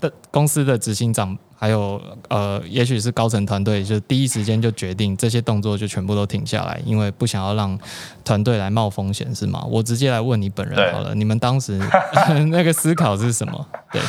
[0.01, 7.79] 的公司的执行长还有呃也许是高层团队，就第一时间就决定这些动作就全部都停下来，因为不想要让
[8.25, 9.65] 团队来冒风险，是吗？
[9.69, 11.81] 我直接来问你本人好了，你们当时
[12.53, 13.67] 那个思考是什么？
[13.91, 14.03] 对，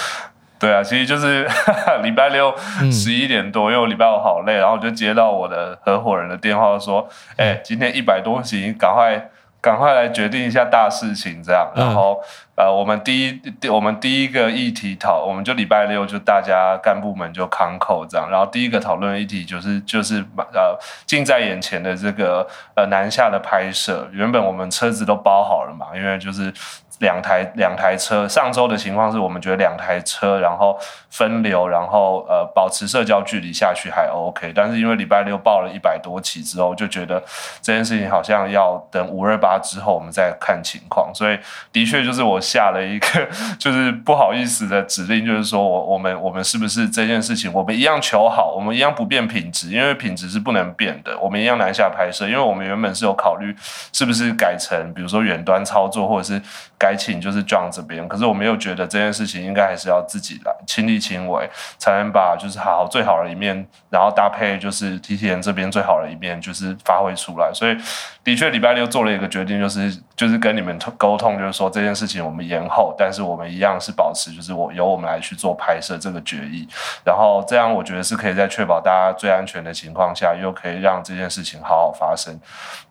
[0.59, 1.47] 对啊，其实就是
[2.03, 9.29] 礼拜六嗯十一点多，因为我礼拜五好累，然后我就接到我的合伙人的电话说，嗯哎、今天一百多集，赶快
[9.61, 11.71] 赶快来决定一下大事情这样。
[11.75, 12.19] 嗯然后
[12.57, 26.51] 呃，我们第一我们第一个议题讨，我们就礼拜六就大家干部们就康口这样，然后第一个讨论议题就是就是呃近在眼前的这个呃南下的拍摄，原本我们车子都包好了嘛，因为就是。
[26.99, 30.77] 两台两台车，上周的情况是我们觉得两台车，然后
[31.09, 37.21] 分流，然后呃保持社交距离下去还 OK，但是因为礼拜六报了一百多起之后，就觉得
[37.61, 41.37] 这件事情好像要等五二八之后我们再看情况，所以
[41.71, 43.27] 的确就是我下了一个
[43.59, 53.55] 就是不好意思的指令，就是说我我们我们是不是这件事情我们一样求好，我们一样不变品质，因为品质是不能变的，我们一样南下拍摄，因为我们原本是有考虑
[53.93, 56.41] 是不是改成比如说远端操作，或者是
[56.79, 67.51] 该请就是 John 这边，可是我们又觉得这件事情应该还是要自己来亲力亲为，才能把就是好最好的一面，然后搭配就是 T T N 这边最好的一面，就是发挥出来。
[67.53, 67.75] 所以
[68.23, 76.67] 的确礼拜六做了一个决定，就是就是跟你们沟通，就是说这件事情我们延后，但是我们一样是保持就是我由我们来去做拍摄这个决议，
[77.03, 82.39] 然后这样我觉得是可以在确保大家最安全的情况下，又可以让这件事情好好发生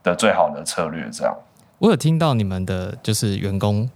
[0.02, 1.36] 的最好的策略，这样。
[1.78, 3.88] 我有听到你们的就是员工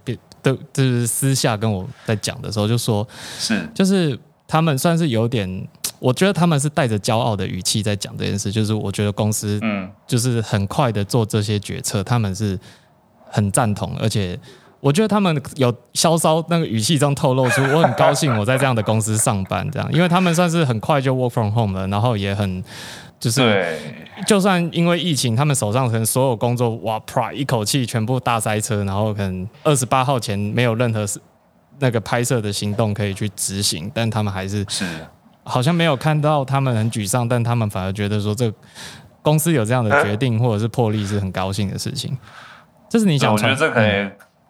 [0.43, 3.07] 的，就是私下跟我在讲的时候，就说
[3.39, 3.67] 是。
[3.73, 4.17] 就是
[4.47, 5.67] 他们算是有点，
[5.99, 12.59] 我觉得他们是带着骄傲的语气在讲这件事，就是我觉得公司嗯，就是很快的做这些决策，他们是
[13.29, 14.37] 很赞同，而且
[14.81, 22.63] 我觉得他们有稍稍那个语气中透露出，我很高兴我在这样的公司上班，这样，因为他们算是很快就 work from home 了，然后也很
[23.21, 23.77] 就是，
[24.27, 31.21] 就算因为疫情，他们手上可能所有工作哇啪一口气全部大塞车，然后可能二十八号前没有任何事
[31.79, 34.85] 那个拍摄的行动可以去执行，但他们还是是。
[35.43, 38.51] 好像没有看到他们很沮丧，但他们反而觉得说这
[39.23, 42.15] 公司有这样的决定或者是魄力是很高兴的事情。
[42.87, 44.07] 这是你，想，我觉得这可以、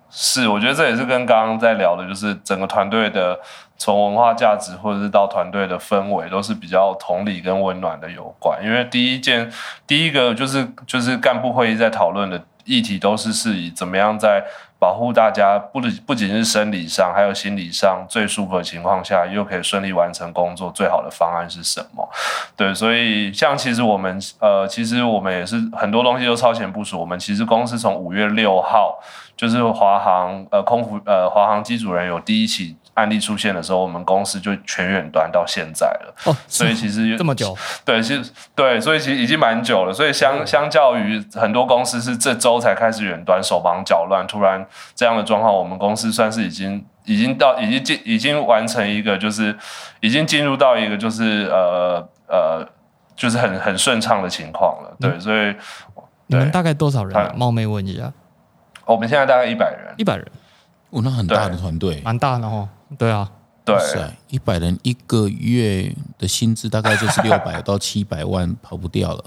[0.10, 3.40] 是，我觉得这也是跟刚刚在聊的，就是整个团队的
[3.82, 8.64] 从文化价值或者是到团队的氛围，都是比较同理跟温暖的有关。
[8.64, 9.52] 因为第一件，
[9.88, 14.44] 第一个就是就是干部会议在讨论的议题，都是是以怎么样在
[14.78, 22.08] 保护大家不不仅是生理上，还有心理上最舒服的情况下，又可以顺利完成工作，最好的方案是什么？
[22.56, 27.00] 对，所以像其实我们呃，其实我们也是很多东西都超前部署。
[27.00, 29.00] 我们其实公司从五月六号，
[29.36, 32.78] 就是华航呃空服呃华航机组人有第一起。
[32.94, 36.14] 案例出现的时候，我们公司就全远端到现在了。
[36.26, 39.94] 哦，所以其实这么久， 对，其实对，所以其实已经蛮久了。
[39.94, 49.58] 所以相相较于很多公司是这周才开始远端，手忙脚乱，突然这样的状况，我们公司算是已经已经到已经进已经完成一个，就是
[50.02, 52.68] 已经进入到一个就是呃呃，
[53.16, 54.96] 就是很很顺畅的情况了。
[55.00, 55.56] 对，所以
[56.28, 57.36] 你们大概多少人？
[57.38, 58.12] 冒昧问一下，
[58.86, 60.26] 我们现在大概一百人，一百人，
[60.92, 62.68] 哦，那很大的团队，蛮大的哦。
[62.98, 63.30] 对啊，
[63.64, 63.78] 对，
[64.30, 69.24] 一百人一个月的薪资大概就是六百到七百万， 跑不掉了。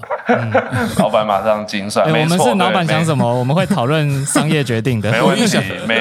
[0.98, 5.10] 老板马上精算，我们是老板想什么，我们会讨论商业决定的。
[5.10, 5.56] 没问题，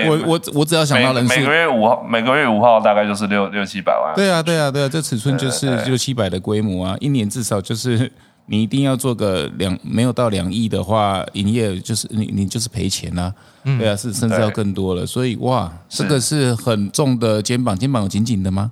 [0.07, 4.13] 我我我只要想到人数，每个月五号，每个月五号大概就是六六七百万。
[4.15, 8.11] 对啊，对啊，对啊，这尺寸就是六七百的规模啊，一年至少就是
[8.47, 13.33] 你一定要做个两，没有到两亿的话，营业就是你你就是赔钱啊。
[13.63, 18.71] 对啊，是甚至要更多了，所以哇，这个是很重的肩膀，肩膀有紧紧的吗？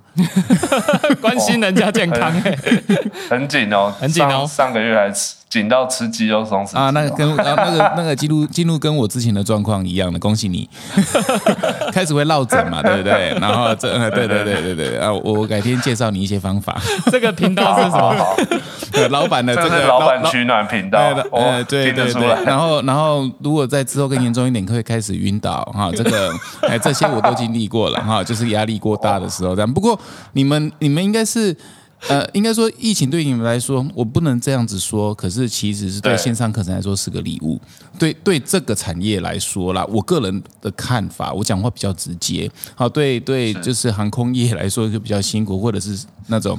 [1.20, 2.32] 关心人家健康，
[3.30, 5.10] 很紧哦，很紧哦，上个月还
[5.48, 10.68] 紧到吃鸡肉松弛啊，那跟啊那个那个记录记录跟我之前的状况一样的，恭喜你，
[11.92, 13.36] 开始会落枕嘛，对不对？
[13.40, 16.80] 然后这对对对对对啊，我改天介绍你一些方法。
[17.10, 18.26] 这个频道是什么？
[19.10, 20.98] 老板的这个老板取暖频道，
[21.32, 24.81] 呃对对对，然后然后如果在之后更严重一点，可以。
[24.82, 26.32] 开始晕倒哈，这个
[26.68, 29.72] 哎，这些我都经历过了哈，就是压力过大的时候这样。
[29.72, 29.98] 不过
[30.32, 31.56] 你们你们应该是
[32.08, 35.14] 呃，应该说疫情对你们来说，我不能这样子说。
[35.14, 37.60] 可是其实是对线上课程来说是个礼物，
[37.96, 42.50] 对对这个产业来说啦，我个人的看法，我讲话比较直接。
[42.74, 46.58] 好，对对，就是航空业来说就比较辛苦，或者是那种。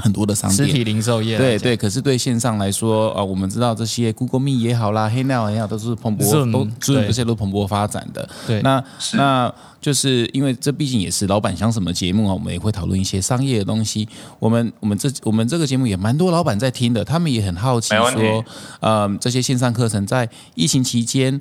[0.00, 8.28] 很多的商店，实体零售业，对对，可是对线上来说啊，我们知道这些 Google Meet 也好啦，黑 Now 也好，都是蓬勃都这些都蓬勃发展的。
[8.46, 8.82] 对，那
[9.12, 14.08] 那就是因为这毕竟也是老板想什么节目啊，我们也会讨论一些商业的东西。
[14.38, 18.44] 我们我们这我们这个节目也蛮多老板在听的，他们也很好奇说，
[18.80, 21.40] 嗯，这些线上课程在疫情期间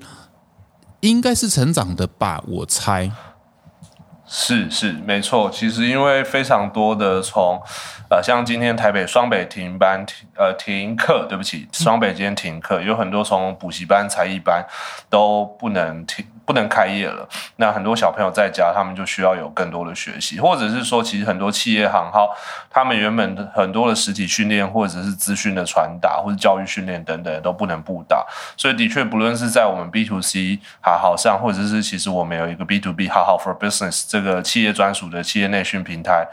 [1.02, 2.44] 应该是成长的吧？
[2.48, 3.12] 我猜。
[4.32, 7.60] 是是没错，其实因为非常多的从，
[8.12, 14.64] 呃，像今天台北双北停班停呃停课，对不起，双北今天停课，有很多从补习班、才艺班
[15.10, 16.24] 都不能停。
[16.50, 22.36] 不能开业了，那很多小朋友在家，他们就需要有更多的学习，或者是说，其实很多企业行号，
[22.72, 28.26] 他们原本很多的实体训练，或者是资讯的传达，或者教育训练等等，都不能不打。
[28.58, 36.28] 所以，的确，不论是在我们 B to C 还好上，或者是其实我们有一个 B to B 好好 for Business 这个企业专属的企业内训平台，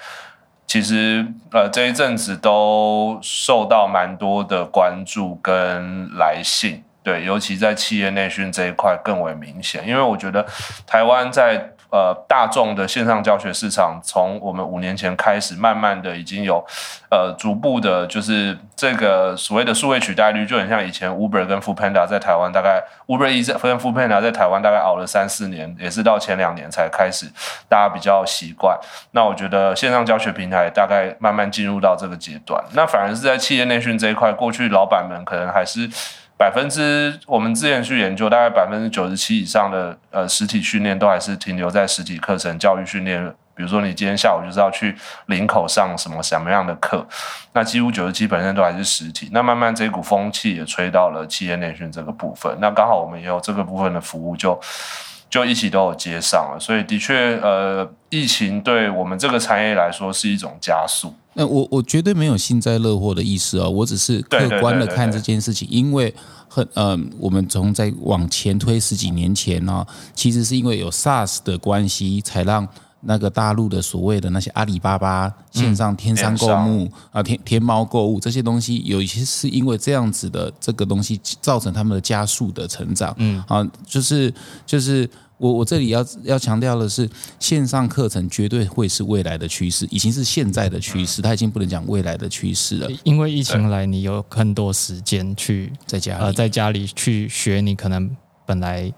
[0.67, 6.83] 其实呃这一阵子都受到蛮多的关注跟来信。
[7.07, 10.45] 对，尤其在企业内训这一块更为明显，因为我觉得
[10.85, 16.67] 台湾在呃大众的线上教学市场，从我们五年前开始，慢慢的已经有
[17.09, 27.27] 呃逐步的，就是这个所谓的数位取代率，就很像以前 Uber 跟 Foodpanda 在台湾大概 Uber 一跟 Foodpanda 在台湾大概熬了三四年，也是到前两年才开始
[27.69, 28.77] 大家比较习惯。
[29.13, 35.89] 那我觉得线上教学平台大概慢慢进入到这个阶段，那反而是在企业内训这一块，过去老板们可能还是。
[36.39, 43.35] 百分之我们之前去研究，大概百分之九十七以上的呃实体训练都还是停留在实体课程教育训练。
[43.55, 44.95] 比如说你今天下午就是要去
[45.29, 47.07] 领口上什么什么样的课，
[47.55, 49.31] 那几乎九十七本身都还是实体。
[49.33, 52.55] 那慢慢这股风气也吹到了企业内训这个部分。
[52.61, 54.61] 那刚好我们也有这个部分的服务，就
[55.45, 56.59] 一起都有接上了。
[56.61, 61.13] 所以的确，呃，疫情对我们这个产业来说是一种加速。
[61.39, 66.15] 那我我绝对没有幸灾乐祸的意思哦，我只是客观的看这件事情，因为
[66.49, 69.85] 很呃，我们从在往前推十几年前呢，
[70.15, 72.67] 其实是因为有 SARS 的关系，才让
[73.03, 84.33] 那个大陆的所谓的那些阿里巴巴线上天商购物啊，天天猫购物这些东西，有一些是因为这样子的这个东西造成他们的加速的成长，嗯啊，就是
[84.65, 85.07] 就是。
[85.39, 87.09] 我我这里要要强调的是，
[87.39, 92.89] 线上课程绝对会是未来的趋势，已经是现在的趋势，它已经不能讲未来的趋势了。
[93.05, 98.11] 因为疫情来，你有更多时间去在家呃在家里去学，你可能
[98.47, 98.93] 本来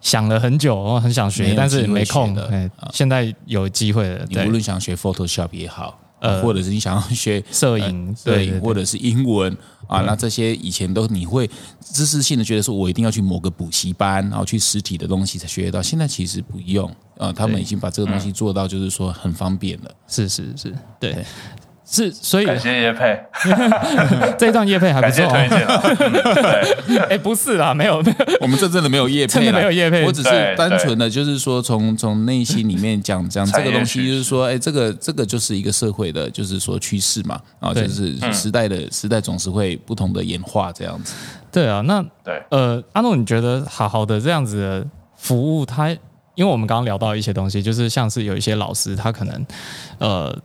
[0.00, 2.70] 想了很久，很想学，但是没空的。
[2.92, 4.26] 现在有机会了。
[4.28, 6.00] 你无论想学 Photoshop 也好。
[6.20, 9.54] 呃或者是你想要学摄影呃对，对对对或者是英文
[9.88, 11.48] 啊，那这些以前都你会
[11.80, 19.90] 知识性的觉得说我一定要去某个补习班，然后去实体的东西才学得到，现在其实不用啊，他们已经把这个东西做到就是说很方便了。
[20.06, 21.12] 是是是，对。
[21.12, 21.24] 对，
[21.86, 23.18] 是，所以感谢叶佩，
[24.38, 25.26] 这一段叶配还不感谢。
[25.26, 37.84] 推荐 哎，不是啦，没有没有，我们这真的没有业配真的啦，没有业配我只是对单纯的就是说从从内心里面讲讲这个东西， 就是说，哎，这个这个就是一个社会的，就是说趋势嘛，啊，对。
[37.84, 41.14] 就是时代的时代总是会不同的演化这样子。
[41.52, 45.90] 对啊，那对，呃，阿诺，你觉得好好的这样子的服务，它
[46.34, 49.46] 因为我们刚刚聊到一些东西，就是像是有一些老师，他可能
[49.98, 50.36] 呃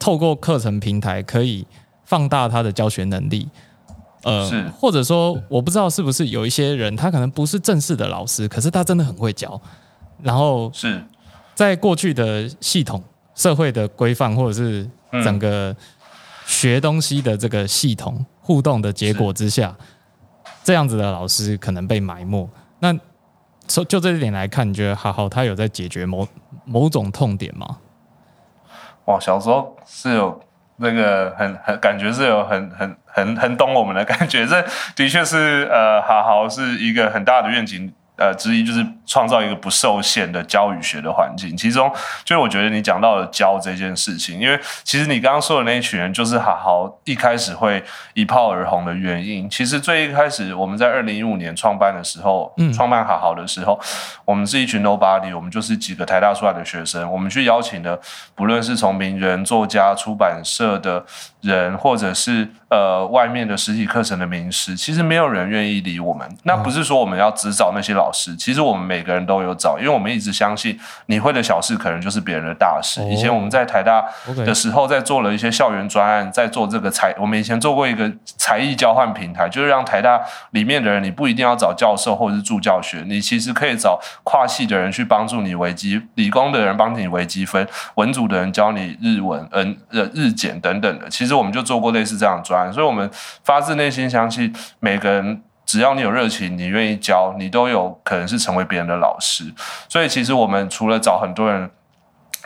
[0.00, 1.64] 透过课程平台可以
[2.04, 3.48] 放大他的教学能力，
[4.24, 9.60] 呃是，或者说我不知道是不是有一些人，他可能不是正式的老师，可是他真的很会教，
[10.20, 11.00] 然后是。
[11.52, 13.02] 在过去的系统、
[13.34, 14.88] 社会的规范，或者是
[15.22, 15.76] 整个
[16.46, 19.76] 学东西的这个系统互动的结果之下，
[20.64, 22.48] 这样子的老师可能被埋没。
[22.78, 22.98] 那
[23.68, 26.26] 说就这一点来看，你觉得好好他有在解决某
[26.64, 27.76] 某种痛点吗？
[29.10, 30.40] 哇，小时候是有
[30.76, 37.92] 那个很很感觉是有很很很很懂我们的感觉，这的确是呃，好好是一个很大的愿景。
[38.20, 41.56] 呃，之一就是创造一个不受限的教与学的环境。
[41.56, 41.90] 其中，
[42.22, 49.48] 就是我觉得你讲到了教这件事情，因为其实你刚刚说的那一群人，就是好好一开始会一炮而红的原因。
[49.48, 53.80] 其实最一开始，我们在二零一五年创办的时候，嗯创办好好的时候，
[54.26, 57.98] 我们是一群 nobody，我们就是几个台大出来的学生，我们去邀请的，
[58.34, 61.02] 不论是从名人、作家、出版社的
[61.42, 66.28] 人，或者是呃外面的实体课程的名师，其实没有人愿意理我们。
[66.44, 73.00] 那不是说我们要只找那些老师，其实我们每个人都有找，因为我们一直相信你会的小事，可能就是别人的大事。
[73.00, 74.04] 哦以前我们在台大
[74.44, 80.20] 的时候，在做了一些校园专案，在做这个才，我们以前做过一个才艺交换平台，就是让台大
[80.50, 87.66] 里面的人，你不一定要找教授或者是助教学，你其实可以找跨系的人去帮助你微积，理工的人帮你微积分，
[87.96, 91.08] 文组的人教你日文、嗯呃日检等等的。
[91.08, 93.08] 其实其实我们就做过类似这样的专案，所以我们
[93.44, 95.40] 发自内心相信每个人。
[95.64, 99.44] 只要你有热情，你愿意教，你都有可能是成为别人的老师。
[99.88, 101.70] 所以，其实我们除了找很多人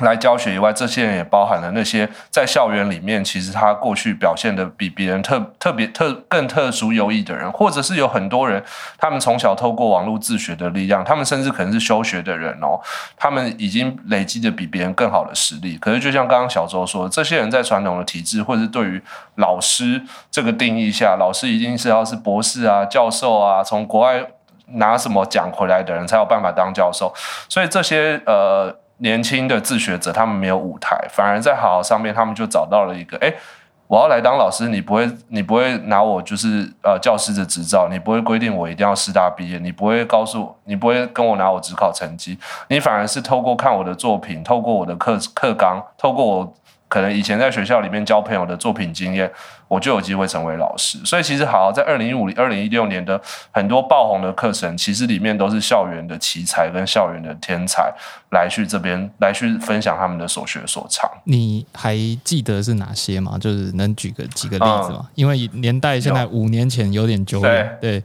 [0.01, 8.63] 来教学以外，这些人也包含了那些在校园里面，其实他过去表现的比别人特特别特更特殊优异的人，或者是有很多人，
[8.99, 12.81] 他们从小透过网络自学的力量，他们甚至可能是休学的人哦，
[13.17, 15.79] 他们已经累积的比别人更好的实力。
[15.79, 19.01] 可是，就像刚刚小周说，这些人在传统的体制，或者是对于
[19.37, 24.25] 老师这个定义下，老师一定是要是博士啊、教授啊，从国外
[24.67, 27.13] 拿什么奖回来的人才有办法当教授。
[27.49, 33.35] 所以这些呃年轻的自学者，他们没有舞台，反而在好好上面，他们就找到了一个，哎，
[33.89, 42.39] 我要来当老师，你不会，你不会拿我就是呃教师的执照，你不会规定我一定要师大毕业，你不会告诉我，你不会跟我拿我只考成绩，
[42.69, 46.55] 你反而是透过看我的作品，透过我的课课纲，透过我
[46.89, 49.31] 可能以前在学校里面交朋友的作品经验，
[49.69, 50.99] 我就有机会成为老师。
[51.05, 57.93] 所以其实好，在二零一五、二零一六年的很多爆红的课程，其实里面都是校园的奇才跟校园的天才
[58.31, 61.11] 来去这边来去分享他们的所学所长。
[61.25, 63.39] 你还记得是哪些吗？
[63.39, 65.09] 就是能举个几个例子吗？
[65.15, 68.03] 因为年代现在五年前有点久远，对，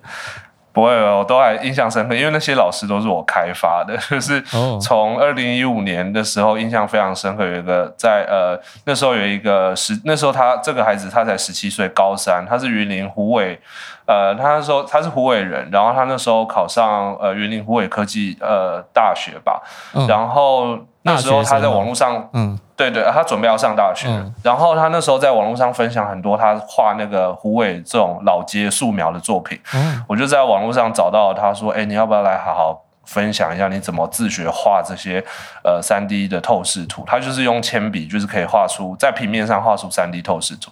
[0.72, 4.78] 不会，我都还印象深刻，因为那些老师都是我开发的， 就是哦。
[4.82, 7.46] 从二零一五年的时候印象非常深刻。
[7.46, 13.60] 有一个在呃那时候有一个十，那时候他这个孩子他才十七岁，高三，他是云林湖尾，
[14.06, 19.62] 呃，他那时候他是湖尾人，然后他那时候考上呃云林湖尾科技呃大学吧，
[19.94, 20.08] 嗯。
[20.08, 35.22] 然后那时候他在网络上嗯对对，他准备要上大学，嗯然后他那时候在网络上分享很多他画那个湖尾这种老街素描的作品，哦我就在网络上找到他说，哎，你要不要来好好分享一下你怎么自学画这些
[35.62, 37.04] 呃三 D 的透视图？
[37.06, 40.72] 他就是用铅笔，就是可以画出在平面上画出三 D 透视图，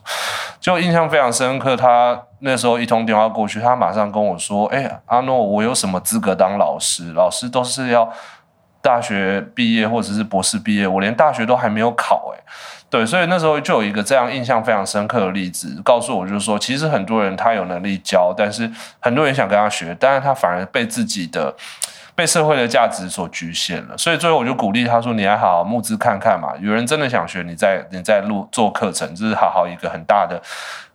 [0.61, 1.75] 就印象非常深刻。
[1.75, 7.11] 他那时候一通电话过去，他马上跟我说，哎，阿诺，我有什么资格当老师？
[7.11, 8.09] 老师都是要。
[8.81, 12.39] 大学毕业或者是博士毕业，我连大学都还没有考哎、
[12.89, 18.69] 对，所以那时候就有一个这样印象非常深刻的例子，告诉我就是说，其实很多人他有能力教，但是
[18.99, 21.53] 很多人想跟他学，但是他反而被自己的
[22.15, 23.97] 被社会的价值所局限了。
[23.97, 30.41] 所以最后我就鼓励他说：“你来好好募资看看嘛，有人真的想学，你再你再录做课程，这是好好一个很大的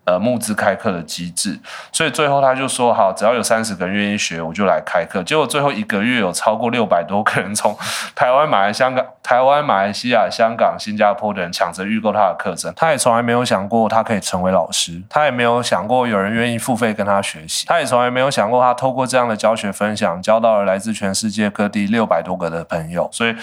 [0.04, 1.58] 呃募资开课的机制，
[1.92, 5.22] 所以最后他就说好，只要有三十个人愿意学，我就来开课。
[5.22, 7.76] 结果最后一个月有超过六百多个人从
[8.14, 12.72] 台湾、马来、香港、台湾、马来西亚、香港、新加坡的人抢着预购他的课程。
[12.74, 23.08] 他也从来没有想过他可以成为老师，他也没有想过有人愿意付费跟他学习，他也从来没有想过他透过这样的教学分享，交到了来自全世界各地六百多个的朋友。
[23.12, 23.34] 所以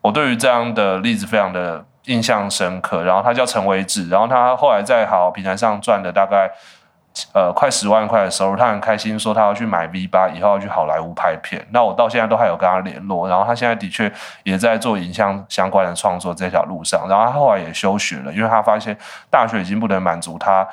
[0.00, 1.84] 我对于这样的例子非常的。
[2.06, 6.50] 印象深刻，然后他叫陈维志，然后他后来在好平台上赚的大概
[7.32, 11.66] 呃快十万块的收入，他很开心说他要去买 V 八，以后要去好莱坞拍片。
[11.70, 18.96] 那我到现在都还有跟他联络，然后他现在的确也在做影像相关的创作这条路上，然后他后来也休学了，因为他发现
[19.30, 20.66] 大学已经不能满足他。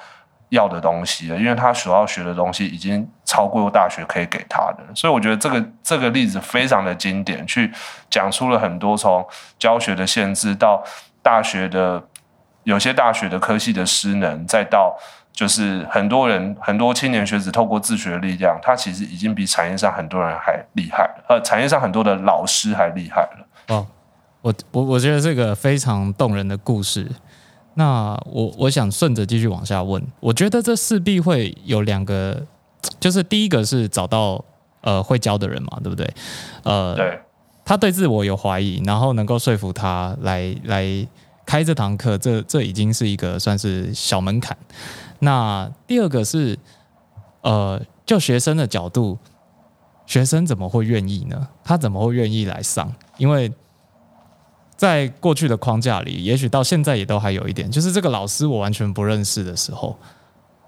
[0.51, 7.71] 要的东西了，因为他所要学的东西已经超过大学可以给他的，所以我觉得这个这个例子非常的经典，去
[8.09, 9.25] 讲出了很多从
[9.57, 10.83] 教学的限制到
[11.21, 12.03] 大学的
[12.63, 14.95] 有些大学的科系的失能，再到
[15.31, 23.47] 就是很多人很多青年学子透过自学的力量，他其实已经比产业上很多人还厉害了，呃，产业上很多的老师还厉害了。
[23.75, 23.87] 哦，
[24.41, 27.07] 我我我觉得这个非常动人的故事。
[27.75, 32.45] 那我我想顺着继续往下问，我觉得这势必会有两个，
[32.99, 34.43] 就是第一个是找到
[34.81, 36.13] 呃会教的人嘛，对不对？
[36.63, 37.17] 呃，对，
[37.71, 41.07] 他对自我有怀疑，然后能够说服他来来
[41.45, 44.57] 开这堂课，这这已经是一个算是小门槛。
[45.19, 46.59] 那第二个是
[47.43, 49.17] 呃，就学生的角度，
[50.05, 51.47] 学生怎么会愿意呢？
[51.63, 52.93] 他怎么会愿意来上？
[53.15, 53.49] 因为
[54.75, 59.97] 在过去的框架里，也许到现在也都还有一点，就是这个老师我完全不认识的时候，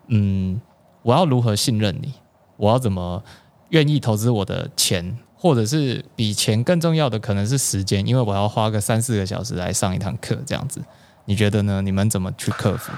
[0.07, 0.61] 嗯，
[1.01, 2.13] 我要如何信任你？
[2.55, 3.21] 我要怎么
[3.71, 10.81] 愿意投资我的钱，或者是比钱更重要的可能是时间，因为我要花个三四个小时来上一堂课，这样子，
[11.25, 11.81] 你觉得呢？
[11.81, 12.93] 你们怎么去克服？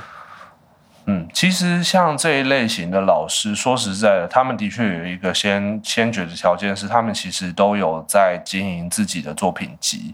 [1.08, 10.14] 嗯，其实像这一类型的老师，说实在的，他们的确有一个先先决的条件是，他们其实都有在经营自己的作品集。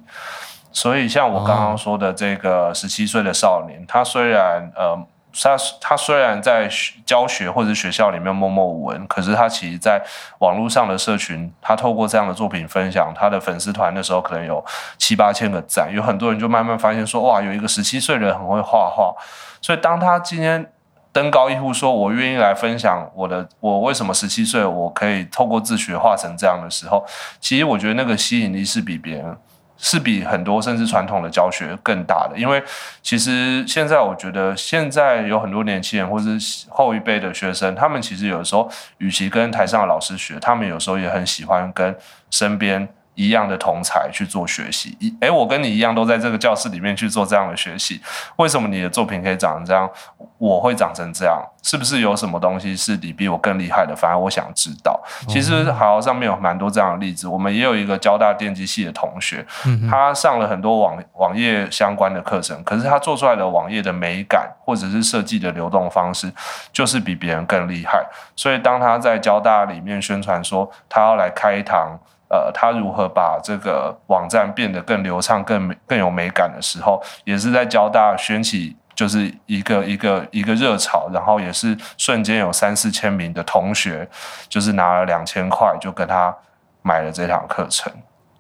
[0.72, 4.98] 所以，像我刚刚说的这个十七岁的少年，他虽然呃，
[5.34, 6.70] 他他虽然在
[7.06, 10.02] 教学或者学校里面默默无闻，可是他其实在
[10.40, 14.64] 网络上的社群，他透过这样的作品分享，他的粉丝团的时候可能有
[14.98, 19.14] 七八千个赞，有很多人就慢慢发现说，哇，有一个十七岁的人很会画画。
[19.62, 20.72] 所以，当他今天
[21.12, 27.06] 登高一呼，说我愿意来分享我的，我为什么十七岁我可以透过自学画成这样的时候，
[27.40, 29.38] 其实我觉得那个吸引力是比别人。
[29.84, 32.64] 是比很多甚至传统的教学更大的，因为
[33.02, 36.38] 其实现在我觉得现在有很多年轻人或是
[36.70, 38.70] 后一辈的学生，他们其实有时候
[39.00, 41.94] 与其跟台上的老师学，他们有时候也很喜欢跟
[42.30, 42.88] 身边。
[43.16, 48.02] 一样的同才去做学习，一哎，我跟你一样都在这个教室里面去做这样的学习，
[48.38, 49.90] 为什么你的作品可以长成这样，
[50.38, 51.44] 我会长成这样？
[51.62, 53.96] 是不是有什么东西是你比我更厉害的？
[53.96, 55.00] 反而我想知道。
[55.28, 59.46] 其实好上面有蛮多这样的例子，我们也有一个交大电机系的同学，
[59.90, 66.32] 他上了很多网网页相关的课程，可是他做出来的网页的美感或者是设计的流动方式，
[66.72, 68.04] 就是比别人更厉害。
[68.36, 72.00] 所以当他在交大里面宣传说他要来开一堂。
[72.32, 84.10] 呃，他如何把这个网站变得更流畅、更更有美感的时候，也是在交大掀起就是一个一个一个热潮，然后也是瞬间有三四千名的同学，
[84.48, 86.34] 就是拿了两千块就跟他
[86.82, 87.92] 买了这堂课程。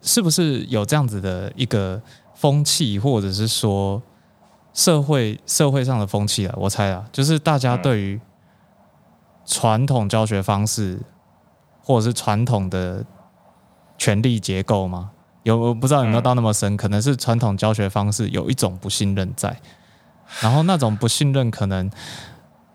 [0.02, 2.02] 是不是有这样子的一个
[2.34, 4.02] 风气，或者是说
[4.74, 6.56] 社会社会上的风气啊？
[6.56, 8.22] 我猜啊，就是大家对于
[9.46, 11.02] 传统教学方式，
[11.84, 13.04] 或者是传统的。
[14.02, 15.12] 权力结构吗？
[15.44, 19.56] 有我不知道有没有到那么深，可能是传统教学方式有一种不信任在，
[20.40, 21.88] 然后那种不信任可能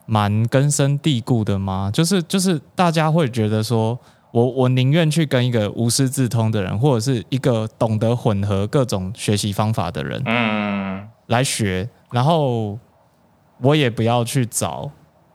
[0.07, 1.91] 蛮根深蒂固的吗？
[1.93, 3.99] 就是就是大家会觉得说，
[4.31, 12.79] 我我宁愿去跟一个无师自通的人，或者是一个懂得混合各种学习方法的人，嗯，来学，然后
[13.61, 14.89] 我也不要去找。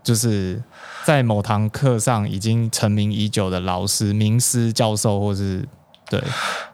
[0.04, 0.60] 就是
[1.04, 5.64] 在某堂课上已经成名已久的老师、名师、教授，或是
[6.12, 6.22] 对，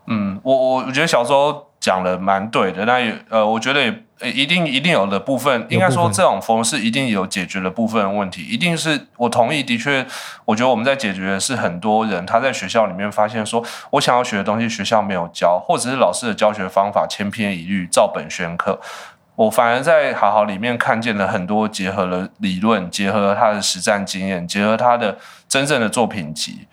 [0.07, 2.85] 嗯，我我我觉得小周讲的蛮对的。
[2.85, 9.61] 那也呃，我觉得也一定一定有的部分，应该说这种方式一定有解决的部分问题，一定是我同意。
[9.61, 10.03] 的确，
[10.45, 18.79] 我觉得我们在解决的是很多人他在学校里面发现说，我想要学的东西学校没有教，或者是老师的教学方法千篇一律、照本宣科。
[19.35, 25.15] 我反而在好好里面看见了很多结合了理论，结合了他的实战经验，结合他的
[25.47, 26.67] 真正的作品集，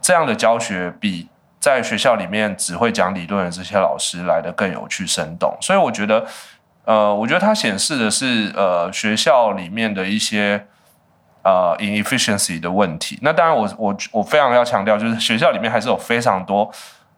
[0.00, 1.26] 这样的教学比
[1.60, 5.56] 在学校里面只会讲理论的这些老师来的更有趣生动。
[5.60, 6.24] 所以我觉得，
[6.84, 10.66] 呃，我觉得它显示的是，呃，学校里面的一些
[11.42, 13.18] 呃 inefficiency 的问题。
[13.22, 16.70] 那当然我，我我非常要强调，就是学校里面还是有非常多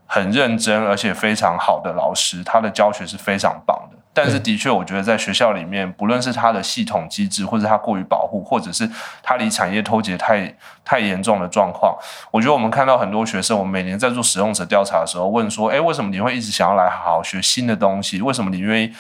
[0.07, 3.99] 很认真而且非常好的老师，他的教学是非常棒的。
[4.13, 8.91] 但是的确，我觉得在学校里面，不论是它的系统机制，或者它过于保护，或者是
[9.23, 10.53] 它离产业脱节太
[10.85, 11.97] 太严重的状况，
[12.33, 18.21] 我觉得我们看到很多学生，我们每年在做使用者调查的时候，问说：“哎，为什么你会一直想要来好好学新的东西？
[18.21, 18.93] 为什么你愿意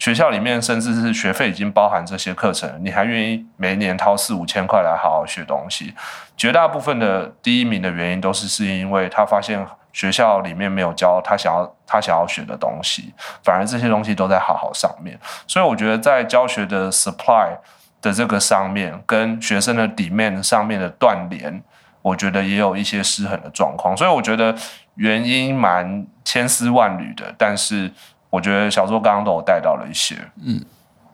[0.00, 5.94] 学校里面甚至是学费已经包含这些课程，你还愿意每年掏四五千块来好好学东西？”
[6.36, 9.64] 绝大部分的第一名的原因都是是因为他发现。
[9.96, 15.18] 学校里面没有教他想要他想要学的东西，反而这些东西都在好好上面。
[15.46, 17.56] 所以我觉得在教学的 supply
[18.02, 21.62] 的这个上面，跟学生的 demand 上面的断联，
[22.02, 23.96] 我觉得也有一些失衡的状况。
[23.96, 24.54] 所以我觉得
[24.96, 27.90] 原因蛮千丝万缕的，但是
[28.28, 30.14] 我觉得小周刚刚都有带到了一些。
[30.42, 30.62] 嗯，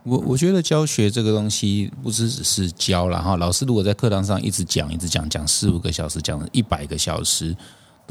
[0.02, 7.56] 我我觉得教学这个东西不只只是教了哈，老师如果在课堂上一直讲一直讲讲四五个小时，讲一百个小时。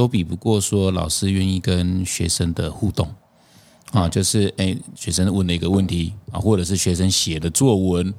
[0.02, 3.08] 都比不过说老师愿意跟学生的互动
[3.92, 8.12] 啊，就是哎，学生问了一个问题啊，或者是学生写的作文。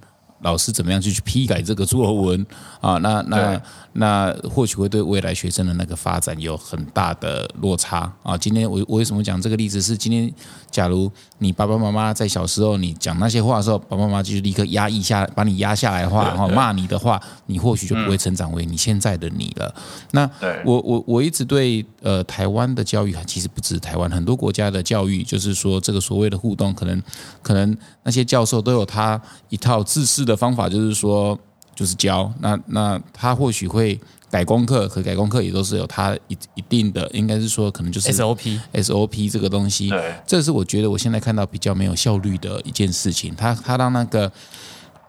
[0.43, 2.45] 老师怎么样去去批改这个作文
[2.81, 2.99] 啊？
[2.99, 3.63] 那那
[3.93, 8.37] 那或许会对未来学生的那个发展有很大的落差啊！
[8.37, 9.81] 今天我我为什么讲这个例子？
[9.81, 10.33] 是今天
[10.73, 11.09] 假如
[11.39, 19.73] 你爸爸妈妈在小时候你讲那些话的时候，爸爸妈妈就立刻压抑下，把你压下来的话，然后骂你的话，你或许就不会成长为你现在的你了。
[20.11, 20.29] 那
[20.65, 27.01] 我我我一直对呃台湾的教育，其实不止台湾，很多国家的教育，就是说这个所谓的互动，可能
[27.43, 30.33] 可能那些教授都有他一套自式的。
[30.33, 31.39] 的方法就是说，
[31.75, 34.01] 就是教那那他或许会
[34.33, 43.35] 改功课，可改功课也都是有它一一定的，应该是说可能就是 SOP SOP 这个东西，对，这是我觉得我现在看到比较没有效率的一件事情。
[43.37, 44.33] 他他让那个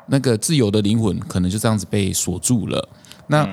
[0.08, 2.90] 那个自由的灵魂可能就这样子被锁住了。
[3.28, 3.48] 那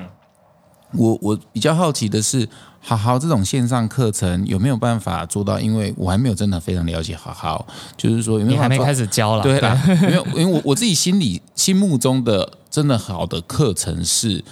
[0.93, 2.49] 我我比较好奇的是。
[2.83, 5.59] 好好，这种线上课程有没有办法做到？
[5.59, 7.63] 因为我还没有真的非常了解好好，
[7.95, 9.43] 就是说有没有还没开始教了？
[9.43, 9.61] 对，
[10.01, 14.43] 没有，因为我我自己心里心目中的真的好的课程是，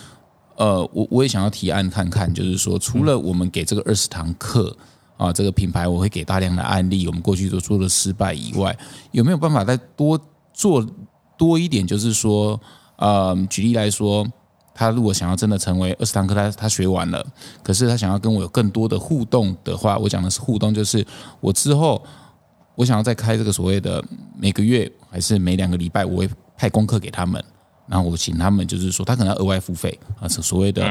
[0.60, 4.76] 呃，我我也想要提案看看，就是说除了我们给这个二十堂课
[5.18, 8.78] 啊，这个品牌我会给大量的案例，我们过去都做了失败以外，
[9.12, 10.20] 有没有办法再多
[10.54, 10.86] 做
[11.36, 11.88] 多一点？
[11.88, 12.60] 就是说，
[12.98, 14.28] 呃，举例来说。
[14.72, 17.26] 他如果想要真的成为二十堂课，他他学完了，
[17.62, 21.06] 可是他想要跟我有更多的互动的话，我讲的是互动，就是
[21.42, 22.02] 我之后
[22.76, 24.02] 我想要再开这个所谓的
[24.38, 27.44] 每个月还是每两个礼拜，我会派功课给他们，
[27.90, 30.82] 然后我请他们就是说他可能要额外付费啊，所谓的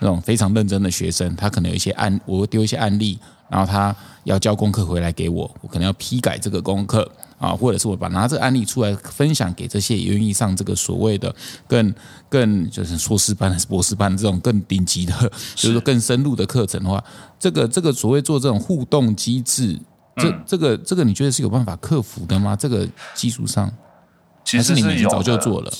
[0.00, 3.94] 那种非常认真的学生，他可能有一些案，我会丢一些案例，然后他
[4.24, 7.10] 要交功课回来给我，我可能要批改这个功课。
[7.38, 11.32] 啊，或者是我把拿这个案例出来分享给这些愿意上这个所谓的
[11.68, 11.94] 更
[12.28, 15.14] 更就是硕士班还是博士班这种更顶级的，
[15.54, 17.04] 就是说更深入的课程的话，
[17.38, 19.78] 这个这个所谓做这种互动机制，
[20.16, 22.56] 这这个这个你觉得是有办法克服的吗？
[22.56, 22.84] 这个
[23.14, 23.72] 基础上，
[24.44, 25.72] 其实你们早就做了。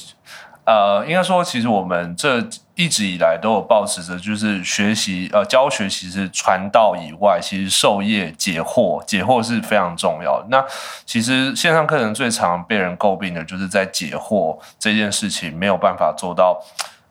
[0.69, 10.45] 呃，应该说，其实我们这一直以来都有保持着，就是学习呃教学，其实传道以外，其实授业解惑，解惑是非常重要。
[10.51, 10.63] 那
[11.07, 16.63] 其实线上课程最常被人诟病的就是在解惑这件事情没有办法做到。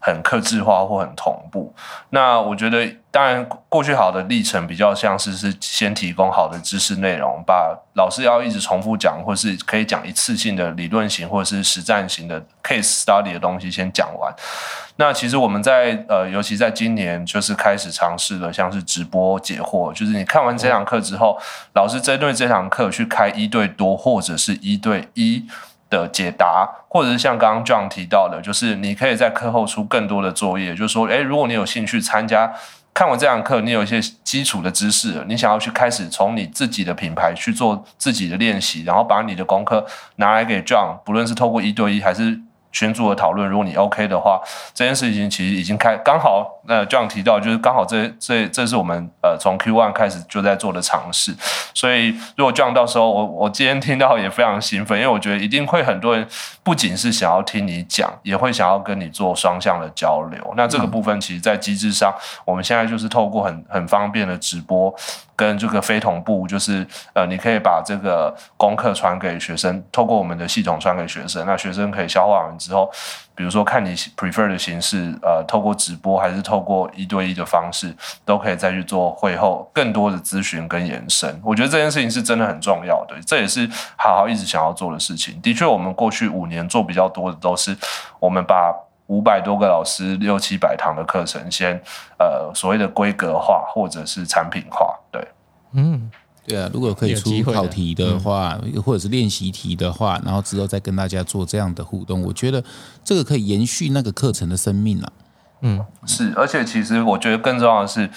[0.07, 1.75] 很克制化或很同步，
[2.11, 14.33] 那我觉得当然过去好的历程比较像是是先提供好的知识内容，把老师要一直重复讲，或是可以讲一次性的理论型或者是实战型的 case study 的东西先讲完。
[14.95, 21.37] 那其实我们在呃，尤其在今年就是开始尝试了像是直播解惑，就是你看完这堂课之后，
[21.75, 25.45] 老师针对这堂课去开一对多或者是一对一。
[25.89, 32.53] 的解答，或者是像刚刚 John 提到的，就是你可以在课后出更多的作业，就是说，诶，如果你有兴趣参加，
[32.93, 39.85] 看完这堂课，你有一些基础的知识，你想要去开始从你自己的品牌去做自己的练习，然后把你的功课
[40.15, 42.39] 拿来给 John，不论是透过一对一还是。
[42.69, 44.39] 群组的讨论，如果你 OK 的话，
[44.73, 51.33] 这件事情其实已经开，刚好那这样提到，就是刚好这这这是我们呃从 Q One 开始就在做的尝试，
[51.73, 56.27] 所以如果这样到时候我我今天听到也非常兴奋，因为我觉得一定会很多人
[56.63, 60.53] 不仅是想要听你讲，也会想要跟你做双向的交流。
[60.57, 62.13] 那这个部分其实，在机制上，
[62.43, 64.93] 我们现在就是透过很很方便的直播。
[65.37, 72.91] 跟这个非同步，就是呃，你可以把这个功课传给学生，透过我们的系统传给学生，那学生可以消化完之后，
[73.37, 81.39] 比如说看你 prefer 的形式，呃，透过直播还是透过一对一的方式，都可以再去做会后更多的咨询跟延伸。
[81.43, 85.39] 我觉得这件事情是真的很重要的，这也是好好一直想要做的事情。
[85.39, 87.77] 的确，我们过去五年做比较多的都是
[88.19, 88.73] 我们把
[89.05, 91.79] 五百多个老师六七百堂的课程，先
[92.17, 95.25] 呃所谓的规格化或者是产品化，对。
[95.73, 96.09] 嗯，
[96.47, 102.63] 对啊，如果可以出考题的话，或者是练习题的话，然后之后再跟大家做这样的互动，我觉得
[103.03, 105.11] 这个可以延续那个课程的生命啊。
[106.05, 108.07] 是，而且其实我觉得更重要的是，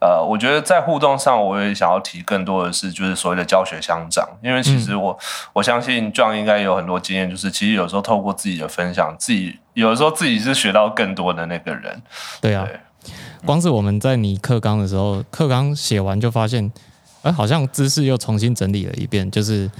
[0.00, 4.24] 呃，我觉得在互动上，我也想要提更多的是，就是所谓的教学相长。
[4.40, 5.18] 因为其实我、
[5.52, 12.00] 我相信 John 应该有很多经验，就是其实有时候透过自己的分享，自己有的时候自己是学到更多的那个人。
[12.40, 13.10] 对啊对，
[13.44, 16.72] 光是我们在你课纲的时候，课纲写完就发现，
[17.24, 19.70] 哎、好像知识又重新整理了一遍，就是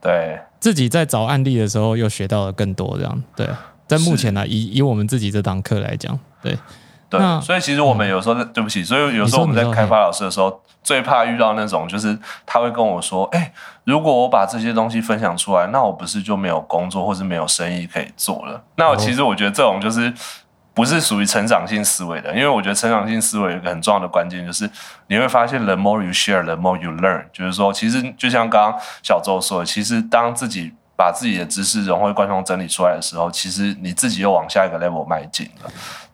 [0.00, 3.48] 对，自己在找案例的时候又学到了更多，这样对。
[3.86, 6.58] 在目前呢，以以我们自己这堂课来讲，对，
[7.08, 13.52] 对，所以其实我们有时候在，对不起，所以有时候我们在开发老师的时候，最怕遇到那种，就是他会跟我说，哎、
[13.84, 18.62] 如果我把这些东西分享出来，那我不是就没有工作或是没有生意可以做了？
[18.76, 20.12] 那我其实我觉得这种就是。
[20.78, 24.70] 不是属于成长性思维的，因为我觉得成长性思维有一个很重要的关键，就是
[25.08, 27.24] 你会发现，the more you share，the more you learn。
[27.32, 35.70] 就是说，其实就像刚刚小周说的，其实当自己把自己的知识融会贯通整理出来的时候，其实你自己又往下一个 level 迈进了。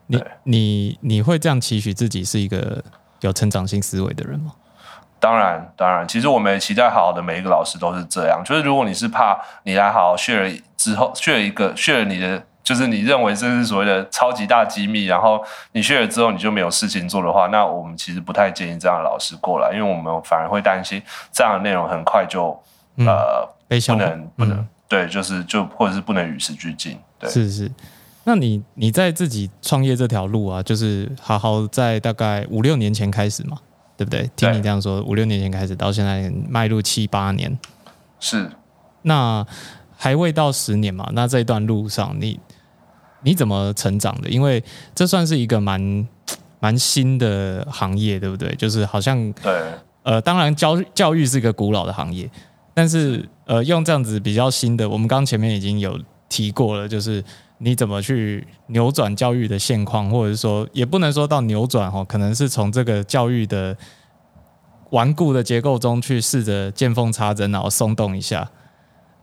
[0.07, 2.83] 你你你会这样期许自己是一个
[3.21, 4.53] 有成长性思维的人吗？
[5.21, 8.43] 当然，当然，其实我们也期待好好的每一个老师都是这样。
[8.43, 15.41] 就是如果你是怕你来好好 share 之后 share 一个 share 你的，就是你认为这是所谓的超级大机密，然后
[15.73, 21.01] 你 share 之后你就没有事情做的话，那我们其实不太建议这样的老师过来，因为我们反而会担心
[21.31, 22.49] 这样的内容很快就、
[22.97, 24.01] 呃不被消不
[24.45, 26.99] 能、嗯对，就是就或者是不能与时俱进。
[27.19, 27.71] 对，是是。
[28.25, 33.59] 那你你在自己创业这条路啊，就是好好在大概五六年前开始嘛，
[33.97, 34.31] 对不对？
[34.37, 37.59] 听你这样说，五六年前开始到现在迈入七八年，
[38.21, 38.51] 是。
[39.03, 39.45] 那
[39.97, 41.11] 还未到十年嘛？
[41.13, 42.54] 那这一段路上，你你
[43.33, 44.29] 怎么成长的？
[44.29, 44.63] 因为
[44.95, 46.09] 这算是一个蛮
[46.61, 48.55] 蛮新的行业，对不对？
[48.57, 49.63] 就是好像对，
[50.03, 52.29] 呃，当然教教育是一个古老的行业，
[52.75, 55.99] 但是呃，用这样子比较新的，我们刚刚前面已经有
[56.29, 57.23] 提过了，就是
[57.59, 63.77] 你怎么去扭转教育的现况，或者是说，也不能说到扭转哦，可能是从这个教育的
[64.91, 68.49] 顽固的结构中去试着见缝插针，然后松动一下。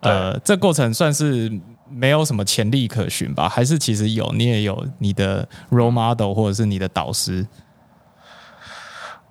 [0.01, 1.51] 呃，这过程算是
[1.91, 3.49] 没有什么潜力可循吧？
[3.49, 7.45] 还是其实有，你也有你的 role model 或者是你的导师？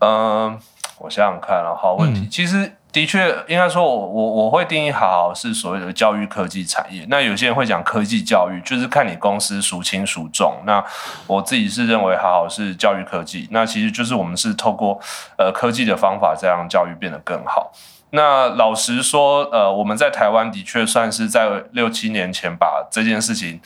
[0.00, 0.58] 嗯，
[0.98, 2.26] 我想想看啊，好问题。
[2.28, 7.06] 其实的确，应该说我我我会定义好好是所谓的教育科技产业。
[7.08, 10.54] 那有些人会讲科技教育，就是看你公司孰轻孰重。
[10.64, 10.84] 那
[11.26, 14.98] 我自己是认为好好是教育科技，那其实就是我们是透过
[15.36, 17.72] 呃科技的方法，再让教育变得更好。
[18.10, 23.60] 那老实说，呃，我们在台湾的确算是在六七年前把这件事情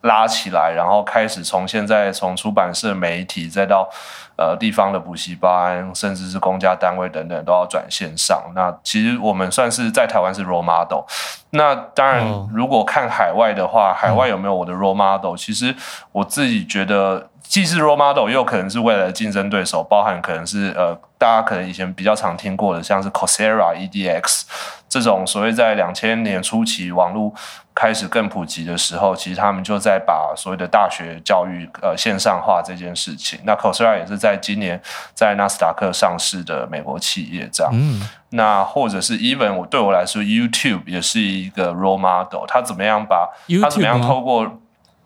[0.00, 3.88] 拉起来，然后开始从现在从出版社、媒体再到
[4.36, 8.42] 呃地方的补习班，甚至是公家单位等等都要转线上。
[8.54, 11.04] 那其实我们算是在台湾是 role model。
[11.50, 15.36] 那当然哦，如果看海外的话，海外有没有我的 role model？
[15.36, 15.74] 其实
[16.12, 17.28] 我自己觉得。
[17.42, 24.44] 既是 role model，又有可能是未来的竞争对手，包含可能是呃，大家可能以前比较常听过的，像是 Coursera、EDX
[24.88, 27.30] 这种所谓在两千年初期网络
[27.74, 33.40] 开始更普及的时候，其实他们就在把所谓的大学教育呃线上化这件事情。
[33.44, 34.80] 那 Coursera 也是在今年
[35.14, 37.72] 在纳斯达克上市的美国企业，这样。
[37.74, 43.28] 嗯，那或者是 even 我对我来说，YouTube 也是一个 role model，他怎么样把
[43.62, 44.58] 他怎么样透过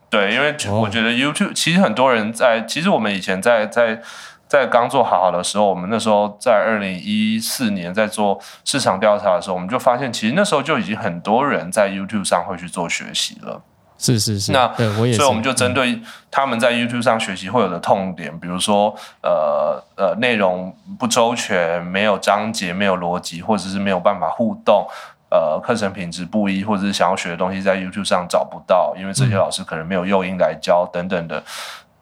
[0.08, 4.00] 对，因为哦我觉得 YouTube 其实很多人在，其实我们以前在在
[4.48, 13.60] 在刚做好好的时候，我们那时候在二零一四年在做市场调查的时候，我们就发现，其实那时候就已经很多人在 YouTube 上会去做学习了。
[13.98, 15.98] 是是是，那对我也是，所以我们就针对
[16.30, 24.86] 他们在 YouTube 上学习会有的痛点，比如说呃呃内容不周全、没有章节、没有逻辑，或者是没有办法互动。
[25.28, 31.42] 呃，课程品质不一，或者是想要学的东西在 YouTube 上找不到，因为这些老师可能没有诱因来教等等的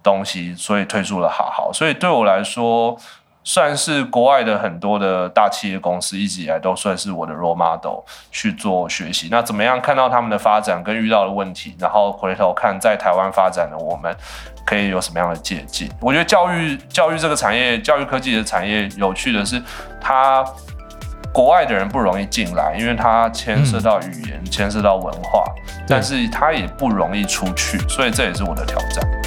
[0.05, 1.73] 东西，所以推出了好好。
[1.73, 2.97] 所以对我来说，
[3.43, 7.99] 算是国外的很多的大企业公司一直以来都算是我的 role model
[8.31, 9.29] 去做学习。
[9.31, 14.17] 那怎么样看到他们的发展跟遇到的问题，然后回头看在台湾发展的我们
[14.65, 15.91] 可以有什么样的借鉴？
[16.01, 19.63] 我觉得教育教育这个产业，教育科技的产业有趣的是，
[20.01, 20.43] 它
[21.31, 25.45] 国外的人不容易进来，因为它牵涉到语言，牵涉到文化，
[25.87, 29.24] 但是它也不容易出去，所以这也是我的挑战。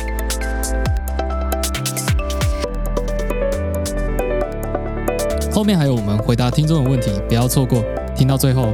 [5.58, 7.84] 后面还有我们回答听众的问题，不要错过，
[8.16, 8.72] 听到最后。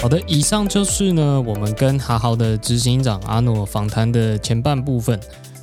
[0.00, 5.18] 好的，以上就是呢我们跟哈豪的执行长阿诺访谈的前半部分。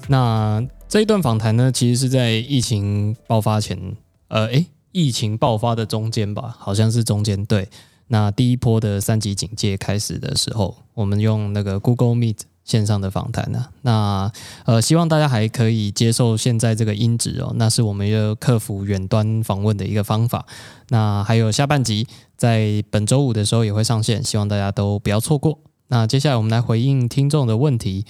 [0.09, 3.79] 那这一段访谈呢，其实是在疫情爆发前，
[4.27, 7.69] 呃，诶、疫情爆发的中间吧，好像是中间对。
[8.11, 13.67] 那第一波的三级警戒开始的时候，我们用那个 Google Meet 线上的访谈呢。
[13.83, 14.31] 那
[14.65, 20.45] 呃，希望大家还可以接受现在这个音质哦，那是我们要克服远端访问的一个方法。
[20.89, 25.59] 那还有下半集在本周五的时候也会上线，希望大家都不要错过。
[25.89, 28.05] 那接下来我们来回应听众的问题。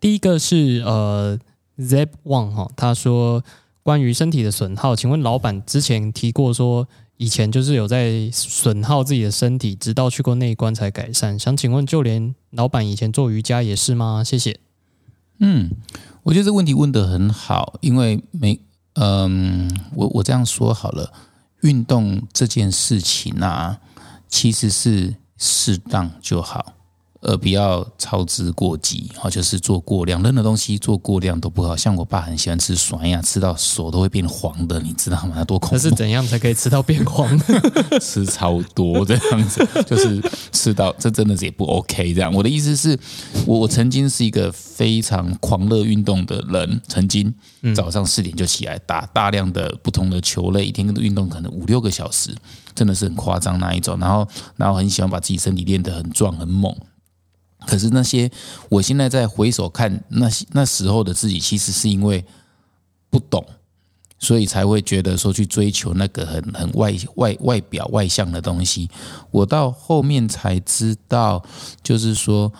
[0.00, 1.38] 第一个是呃
[1.78, 3.44] Zeb Wang 哈，他说
[3.84, 6.88] 关于身体的损耗，请问老板之前提过说。
[7.18, 11.36] 以前就是有在损耗自己的身体，直到去过内关才改善。
[11.38, 14.22] 想请问，就连老板以前做瑜伽也是吗？
[14.24, 14.60] 谢谢。
[15.40, 15.70] 嗯，
[16.22, 18.60] 我觉得这问题问得很好，因为没，
[18.94, 21.12] 嗯，我我这样说好了，
[21.62, 23.80] 运动这件事情啊，
[24.28, 26.74] 其实是适当就好。
[27.20, 31.76] 呃，不要操之过急，哦，就是做过量，任何东西做过量都不好。
[31.76, 35.42] 像我爸很喜欢吃酸呀，吃到手都会变黄的，你知道吗？
[35.44, 35.74] 多恐怖！
[35.74, 37.28] 那是怎样才可以吃到变黄？
[38.00, 42.14] 吃超多这样子，就是吃到这真的是也不 OK。
[42.14, 42.96] 这样，我的意思是，
[43.44, 47.34] 我我曾经是一个非常狂热运动的人，曾经
[47.74, 52.32] 早上四点就起来打大量的不同的球类，一天的运动可能五六个小时，
[52.76, 53.98] 真的是很夸张那一种。
[53.98, 56.72] 然后，然后很喜欢把自己身体练得很壮很猛。
[57.68, 58.30] 可是那些，
[58.70, 62.24] 我现在在回首看那些那时候的自己，其实是因为
[63.10, 63.44] 不懂，
[64.18, 68.88] 所以才会觉得说去追求那个很很外外外表外向的东西。
[69.30, 71.44] 我到后面才知道，
[71.82, 72.50] 就是说，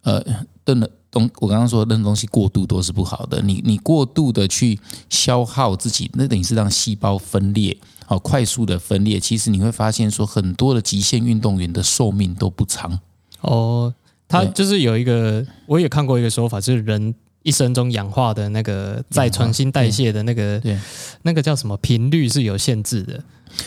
[0.00, 0.24] 呃，
[0.64, 3.42] 任何东我刚刚说任何东西过度都是不好的。
[3.42, 9.20] 你你过度的去消耗自己，那等于是让细胞分裂，好快速的分裂。
[9.20, 12.98] 其实你会发现说，很多的极限运动员的寿命都不长
[13.42, 13.92] 哦。
[14.34, 20.60] 他就是有一个，我也看过一个说法，就是人一生中氧化的那个再重新代谢的那个，
[21.22, 23.22] 那个叫什么频率是有限制的。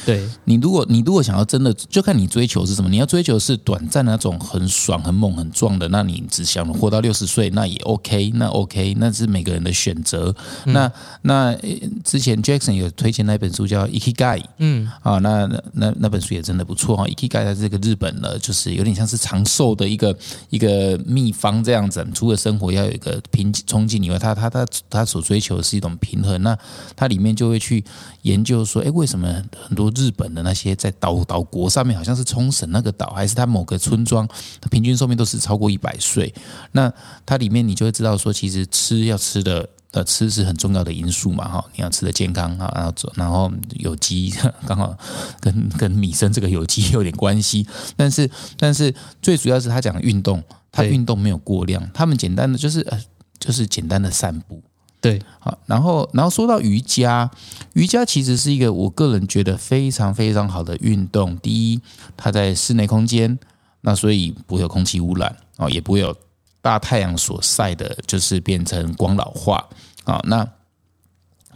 [0.06, 2.90] 对你，如果你如果想要真的，就看你追求是什么。
[2.90, 10.34] 你要追求是短暂那种很爽、很猛、很壮的，那你只想活到六十岁，那也 OK，那 OK，那是每个人的选择。
[10.66, 10.92] 那
[11.24, 11.56] 那
[12.04, 17.06] 之前 Jackson 有推荐那本书叫《Ikigai》，嗯，啊，那那那本书也真的不错哈。
[17.06, 20.18] Ikigai 它这个日本的，就是有点像是长寿的一个
[20.50, 22.06] 一个秘方这样子。
[22.14, 26.42] 除了生活要有一个平冲劲以外，他他他他所追求的是一种平衡。
[26.42, 26.58] 那
[26.96, 27.84] 他里面就会去
[28.22, 29.28] 研究说，哎，为什么
[29.66, 34.28] 很多日本的那些在岛岛国上面，好像是冲绳那个岛，还是它某个村庄，
[34.60, 36.34] 它平均寿命都是超过一百岁。
[36.72, 36.92] 那
[37.24, 44.34] 它里面你就会知道说，其实吃要吃的呃吃是很重要的因素嘛，哈，你要吃的健康啊，然后然后有机
[44.66, 44.98] 刚好
[45.40, 47.66] 跟跟米生这个有机有点关系。
[47.96, 53.00] 但是但是最主要是他讲运动，他运动没有过量，他们简单的就是呃
[53.40, 54.62] 就是简单的散步。
[55.00, 57.30] 对，好，然后，然后说到瑜伽，
[57.74, 61.38] 瑜伽其实是一个我个人觉得非常非常好的运动。
[61.38, 61.82] 第一，
[62.16, 63.38] 它在室内空间，
[63.82, 66.16] 那所以不会有空气污染啊，也不会有
[66.62, 69.64] 大太阳所晒的，就是变成光老化
[70.04, 70.48] 啊，那。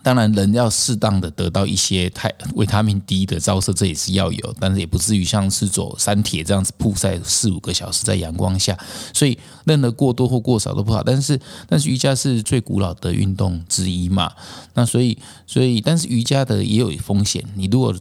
[0.03, 8.77] 当然，人要适当的得到一些太维他命 D 的照射，这也是要有，但是也不至于像是走山铁这样子曝晒四五个小时在阳光下，
[9.13, 11.03] 所以任何过多或过少都不好。
[11.03, 11.39] 但是，
[11.69, 14.31] 但是瑜伽是最古老的运动之一嘛，
[14.73, 17.95] 那所以，所以，但是瑜伽的也有风险，你如果。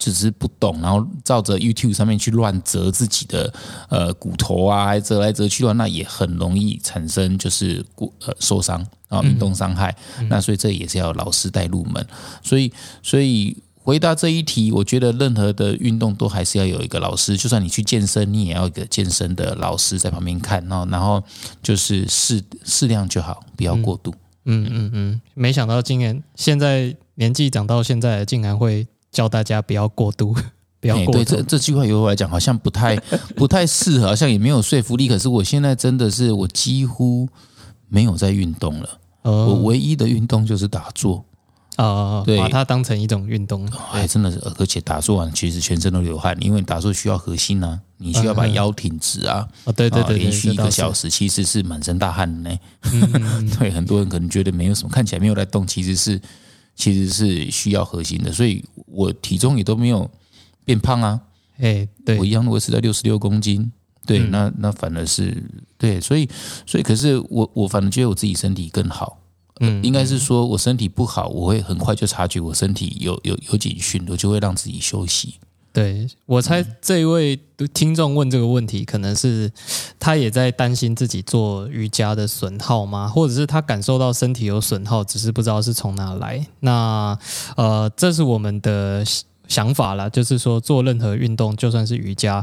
[0.00, 3.52] 只是不懂，然后照着 YouTube 上面去乱折自己的
[3.90, 9.94] 呃骨头啊，折来折去的话，那也很容易产生就是骨呃受伤啊，运动伤害。
[10.30, 12.04] 那所以这也是要老师带入门。
[12.42, 12.72] 所以
[13.02, 21.22] 所以回答这一题，我觉得任何的运动都还是要有一个老师，就算你去健身，你也要一个健身的老师在旁边看，然后然后
[21.62, 24.14] 就是适适量就好，不要过度。
[24.46, 28.86] 嗯嗯嗯，没想到今年现在年纪长到现在，竟然会。
[29.12, 30.34] 教大家不要过度，
[30.80, 31.12] 不要过度。
[31.12, 32.96] 对，这这句话由我来讲，好像不太
[33.36, 35.08] 不太适合，好像也没有说服力。
[35.08, 37.28] 可是我现在真的是，我几乎
[37.88, 38.88] 没有在运动了。
[39.22, 41.22] 我唯一的运动就是打坐
[41.76, 43.68] 啊，对，把它当成一种运动。
[43.92, 49.46] 哎，真的是，而且打坐完其实全身都流汗，因为打坐需要核心啊，你需要把腰挺直啊。
[49.64, 52.58] 啊，对对对，连续一个小时其实是满身大汗的呢。
[53.58, 56.20] 对，很多人可能觉得没有什么，看起来没有在动，其实是。
[56.74, 60.10] 其实是需要核心的，所以我体重也都没有
[60.64, 61.20] 变胖啊。
[61.58, 63.70] 哎，对我一样维持在六十六公斤。
[64.06, 65.42] 对，那那反而是
[65.76, 66.28] 对，所以
[66.66, 69.18] 所以可是我我反而觉得我自己身体更好。
[69.60, 75.34] 嗯，应该是说我身体不好，我会很快就察觉我身体有有有警讯，我就会让自己休息。
[75.72, 77.38] 对我猜这一位
[77.72, 79.50] 听众问这个问题，可能是
[79.98, 83.06] 他也在担心自己做瑜伽的损耗吗？
[83.06, 86.44] 或者是他感受到身体有损耗，只是不知道是从哪来？
[86.60, 87.16] 那
[87.56, 89.04] 呃，这是我们的
[89.50, 92.42] 想法啦，就是说做任何运动，就算是瑜伽。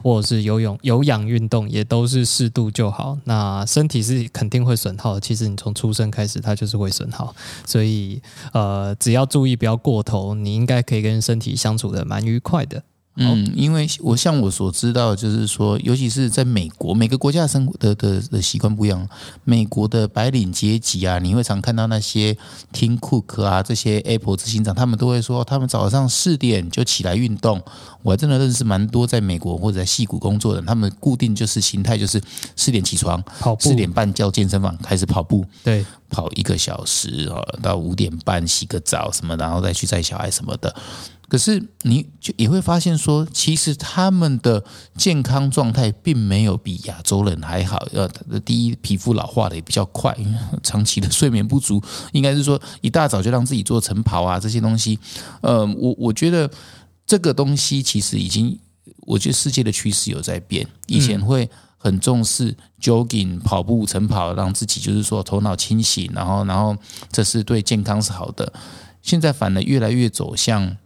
[0.00, 3.18] 或者是游泳、有氧运动也都是适度就好。
[3.24, 7.34] 那身体是肯定会损耗，其实你从出生开始它就是会损耗，
[7.66, 12.80] 所以呃，只要注意不要过头，你应该可以跟身体相处的蛮愉快的。
[13.20, 19.08] 嗯，因为我像我所知道，就是说，尤其是在美国，每个国家的生活的的的习惯不一样。
[19.42, 22.36] 美国的白领阶级啊，你会常看到那些
[22.72, 27.60] Tim Cook 啊，这些 Apple 执行长，他们都会说，他们早上四点就起来运动。
[28.02, 32.22] 我还真的认识蛮多在美国或者在戏谷工作的，他们固定就是形态就是
[32.54, 40.72] 四点起床，跑步，四点半叫健身房开始跑步，对，跑一个小时啊，到五点半洗个澡什么，然后再去载小孩什么的。
[41.28, 44.64] 可是你就也会发现说，其实他们的
[44.96, 47.86] 健康状态并没有比亚洲人还好。
[47.92, 48.08] 呃，
[48.46, 50.16] 第一，皮肤老化的也比较快，
[50.62, 54.98] 长期的睡眠不足，应该是说一大早就让自己做晨跑啊这些东西。
[55.42, 56.50] 呃，我我觉得
[57.06, 58.58] 这个东西其实已经，
[59.00, 60.66] 我觉得世界的趋势有在变。
[60.86, 66.74] 以前会很重视 jogging 跑步晨跑，让自己就是说头脑清醒，然后然后
[67.12, 68.50] 这是对健康是好的。
[69.02, 70.78] 现在反而越来越走向。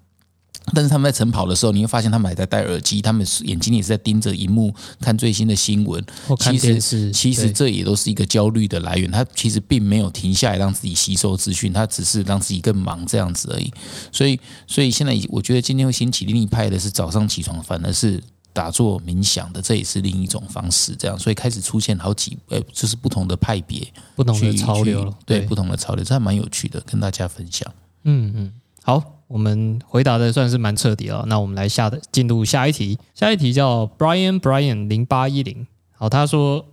[0.75, 6.03] 但是他们在晨跑的时候，你会发现他们还在戴耳机，他们眼睛也是在盯着荧幕看最新的新闻。
[6.39, 9.11] 其实，其实这也都是一个焦虑的来源。
[9.11, 13.73] 他其实并没有停下来让自己吸收资讯，他只是让自己更忙这样子而已。
[14.13, 14.39] 所以，
[14.69, 20.95] 所以现在我觉得今天会兴起另一派的是早上起床，反而是打坐冥想的，这也是另一种方式。
[20.95, 23.85] 这样，所以开始出现好几呃，就是不同的派别，
[24.15, 27.69] 不同的潮流，对不同的潮流，这还蛮有趣的，跟大家分享。
[28.05, 28.53] 嗯嗯，
[28.85, 29.19] 好。
[29.33, 32.99] 我们回答的算是蛮彻底了，那我们来下的进入下一题。
[33.15, 36.67] 下一题叫 Brian Brian 零八一零，好，他说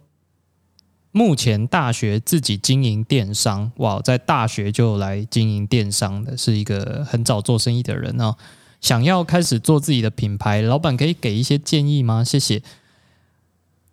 [1.14, 8.36] 目前大学自己经营电商，哇，在大学就来经营电商的，是一个很早做生意的人哦。
[8.82, 12.26] 想要开始做自己的品牌，老板可以给一些建议吗？
[12.26, 12.62] 谢谢。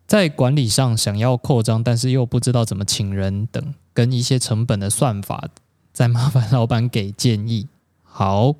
[0.09, 5.49] 在管理上想要扩张，但是又不知道怎么请人等，跟一些成本的算法，
[5.93, 7.69] 再麻烦老板给建议。
[8.19, 8.55] 好，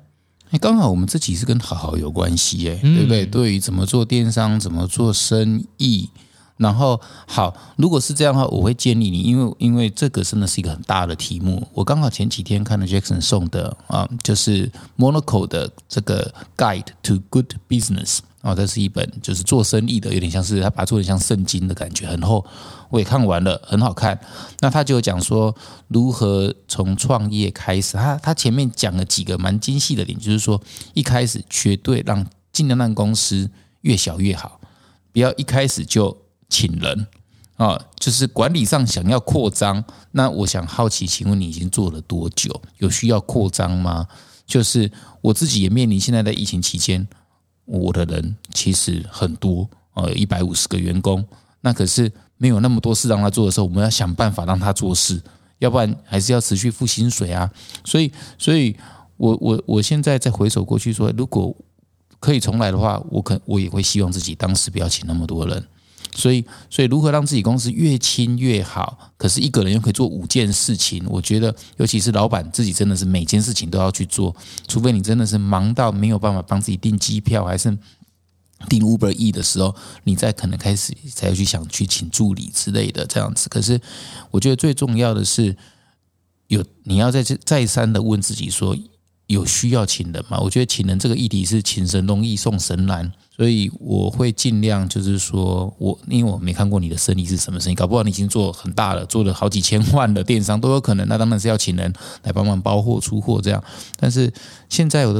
[0.51, 3.25] 哎，刚好我们这集是跟好好有关系，哎，对不对？
[3.25, 6.11] 对于怎么做电商，怎么做生意，
[6.57, 11.67] 然后好，如果是这样的话，我会建议你，因为因为这个真的是一个很大的题目。
[11.73, 18.19] 我刚好前几天看了 Jackson 送的啊，就是 Monaco 的这个 Guide to Good Business。
[18.43, 22.45] 啊，这是一本就是做生意的，有点像是他把它做的像圣经的感觉，很厚。
[22.89, 24.19] 我也看完了，很好看。
[24.59, 25.55] 那他就讲说
[25.87, 27.97] 如何从创业开始。
[27.97, 30.61] 他他前面讲了几个蛮精细的点，就是说
[30.93, 33.49] 一开始绝对让尽量让公司
[33.81, 34.59] 越小越好，
[35.11, 36.15] 不要一开始就
[36.49, 37.07] 请人
[37.55, 37.79] 啊。
[37.99, 42.61] 就是管理上想要扩张，那我想好奇，请问你已经做了多久？
[42.77, 44.07] 有需要扩张吗？
[44.45, 44.89] 就是
[45.21, 47.07] 我自己也面临现在在疫情期间。
[47.65, 51.21] 我的人其实很多，呃，一百五十个员工，
[51.59, 55.21] 那可是没有那么多事让他做的时候，我们要想办法让他做事，
[55.59, 57.49] 要不然还是要持续付薪水啊。
[57.83, 58.75] 所以，所以
[59.17, 61.55] 我我我现在再回首过去说，如果
[62.19, 65.63] 可以重来的话，我可我也会希望自己当时不要请那么多人。
[66.15, 68.97] 所以，所以如何让自己公司越轻越好？
[69.17, 74.35] 可是一个人又可以做五件事情，我觉得，尤其是老板自己真的是每件事情都要去做，
[74.67, 77.77] 除非你真的是忙到没有办法帮自己订机票，还是
[78.69, 83.49] 订 Uber E 的时候，你再可能开始才去想去请助理之类的这样子。
[83.49, 83.79] 可是，
[84.31, 85.55] 我觉得最重要的是，
[86.47, 88.75] 有你要在这再三的问自己说。
[89.27, 90.39] 有需要请人吗？
[90.39, 101.05] 我觉得请人这个议题是请神容易送神难，所以我会尽量就是说，我因为我没看过你的生意是什么生意，搞不好你已经做很大了，做了好几千万的电商都有可能。
[101.09, 101.93] 那当然是要请人
[102.23, 103.61] 来帮忙包货出货这样。
[103.97, 104.31] 但是
[104.69, 105.19] 现在我的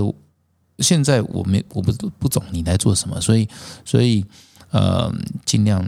[0.80, 3.48] 现在我没我不不懂你在做什么，所以
[3.86, 4.26] 所以
[4.72, 5.14] 呃
[5.46, 5.88] 尽量。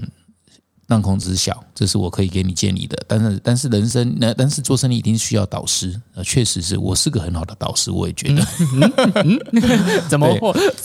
[0.89, 2.97] 让空知晓，这是我可以给你建议的。
[3.07, 6.01] 但是，但是人生那，但是做生意一定需要导师。
[6.15, 8.43] 呃，确实是我是个很好的导师，我也觉得。
[10.09, 10.27] 怎么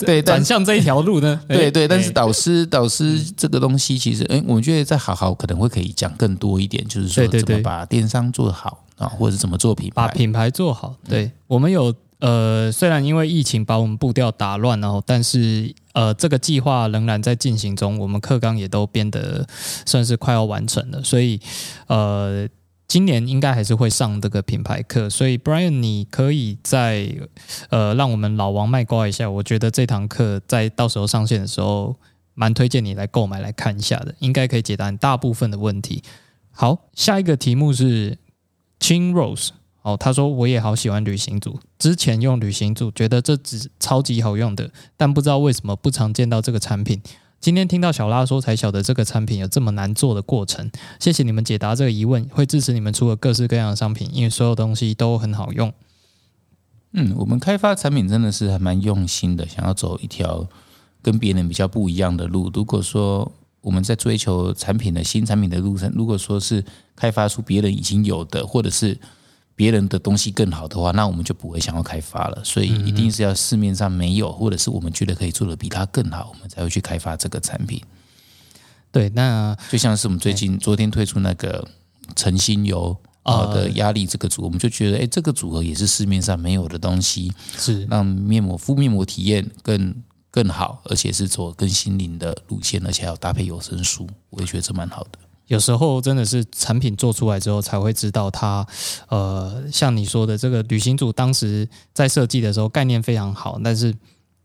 [0.01, 1.41] 对转向这一条路呢？
[1.49, 10.95] 对对，但是导师导师这个东西，其实，哎，我觉得再好好可能会可以讲更多一点，就是说怎么把电商做好啊，或者怎么做品牌，把品牌做好。
[11.09, 11.91] 对我们有。
[12.25, 17.99] 呃，虽然因为疫情把我们步调打乱了，但是呃，这个计划仍然在进行中。
[17.99, 19.45] 我们课纲也都变得
[19.85, 21.39] 算是快要完成了，所以
[21.85, 22.49] 呃，
[22.87, 27.15] 今年应该还是会上这个品牌课，所以 Brian，你可以在
[27.69, 29.29] 呃让我们老王卖瓜一下。
[29.29, 31.95] 我觉得这堂课在到时候上线的时候，
[32.33, 36.01] 蛮推荐你来购买来看一下的，应该可以解答你大部分的问题。
[36.51, 38.17] 好，下一个题目是
[38.79, 39.49] Chin Rose。
[39.85, 46.99] 哦，他说我也好喜欢旅行组，之前用旅行组觉得这只超级好用的，但不知道为什么不常见到这个产品。
[47.39, 50.71] 今天听到小拉说，才晓得这个产品有这么难做的过程。
[50.99, 55.71] 谢谢你们解答这个疑问，会支持你们出了各式各样的商品，因为所有东西都很好用。
[56.93, 60.47] 嗯，我们开发产品真的是还蛮用心的，想要走一条
[61.03, 62.49] 跟别人比较不一样的路。
[62.51, 63.31] 如果说
[63.61, 68.97] 我们在追求产品的新产品的路上，如果说是开发出别人已经有的，或者是
[69.55, 72.43] 别人的东西更好的话，那我们就不会想要开发了。
[72.43, 77.81] 所以一定是要市面上没有，或者是我们觉得可以做的比它更好，我们才会去开发这个产品。
[78.91, 81.67] 对，那就像是我们最近昨天推出那个
[82.15, 89.95] 诚心油啊的压力这个组，我们就觉得，哎，这个组合也是市面上没有的东西，是让面膜敷面膜体验更
[90.31, 95.19] 更好，而且是走更心灵的路线，而且还要搭配有声书，我也觉得这蛮好的。
[95.47, 98.65] 有时候真的是产品做出来之后才会知道它，
[99.09, 103.93] 呃，像你说的这个旅行组当时在设计的时候概念非常好，但是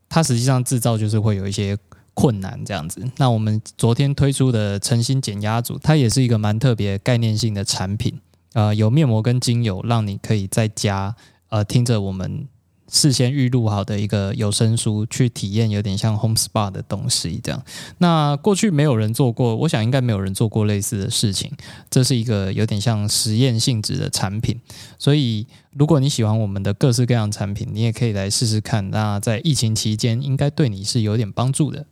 [0.09, 1.77] 它实际上制造就是会有一些
[2.15, 3.03] 困难这样子。
[3.17, 8.21] 那我们昨天推出的诚心减压组，它也是一个蛮特别概念性的产品，
[8.53, 11.17] 呃，有面膜跟精油，让你可以在家
[11.49, 12.49] 呃听着我们。
[12.91, 17.62] 事先预录好的一个有声书，去体验有点像 home spa 的东西，这样。
[17.99, 21.51] 那过去没有人做过，我想应该没有人做过类似的事情。
[21.89, 24.61] 这是一个有点像实验性质的产品，
[24.99, 28.91] 所以如果你喜欢我们的各式各样产品，你也可以来试试看。
[28.91, 31.87] 那在疫情期间，应该对你是有点帮助的。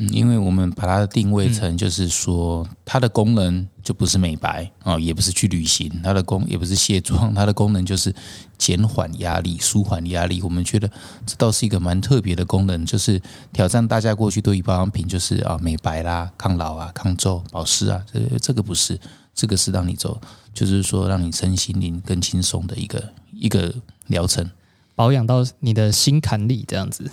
[0.00, 8.14] 嗯，因为我们把它定位成，就是说它的功能就不是美白啊，也不是去旅行，它的功也不是卸妆，它的功能就是
[8.56, 10.40] 减缓压力、舒缓压力。
[10.40, 10.88] 我们觉得
[11.26, 13.20] 这倒是一个蛮特别的功能，就是
[13.52, 18.96] 挑战大家过去对于保养品就是啊美白啦、抗老啊、抗皱、保湿啊，这这个不是，
[19.34, 20.20] 这个是让你走，
[20.54, 23.74] 就是说让你身心灵更轻松的一个一个
[24.06, 24.48] 疗程，
[24.94, 27.10] 保养到你的心坎里这样子。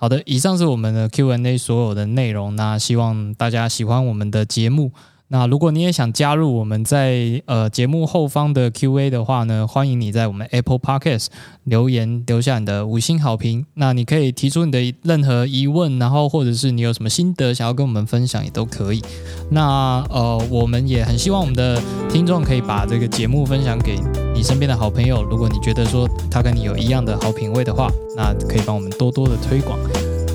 [0.00, 2.54] 好的，以上是我们的 Q&A 所有的内容。
[2.54, 4.92] 那希望大家喜欢我们的节目。
[5.30, 11.26] 那如果你也想加入我们在呃节目后方的 Q&A 的话呢，欢迎你在我们 Apple Podcast
[11.64, 13.66] 留言留下你的五星好评。
[13.74, 19.02] 那你可以提出你的任何疑问，然后或者是你有什么心得想要跟我们分享也都可以。
[19.50, 21.78] 那呃，我们也很希望我们的
[22.10, 23.98] 听众可以把这个节目分享给
[24.34, 25.22] 你身边的好朋友。
[25.24, 29.78] 如果你觉得说他跟你有一样的好品味的话，那可以帮我们多多的推广。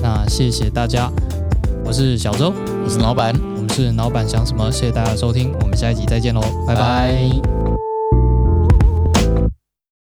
[0.00, 1.10] 那谢谢大家，
[1.84, 2.52] 我是小周，
[2.84, 4.70] 我是老板，我们是老板想什么？
[4.70, 7.63] 谢谢大家收听，我们下一集再见喽，拜拜。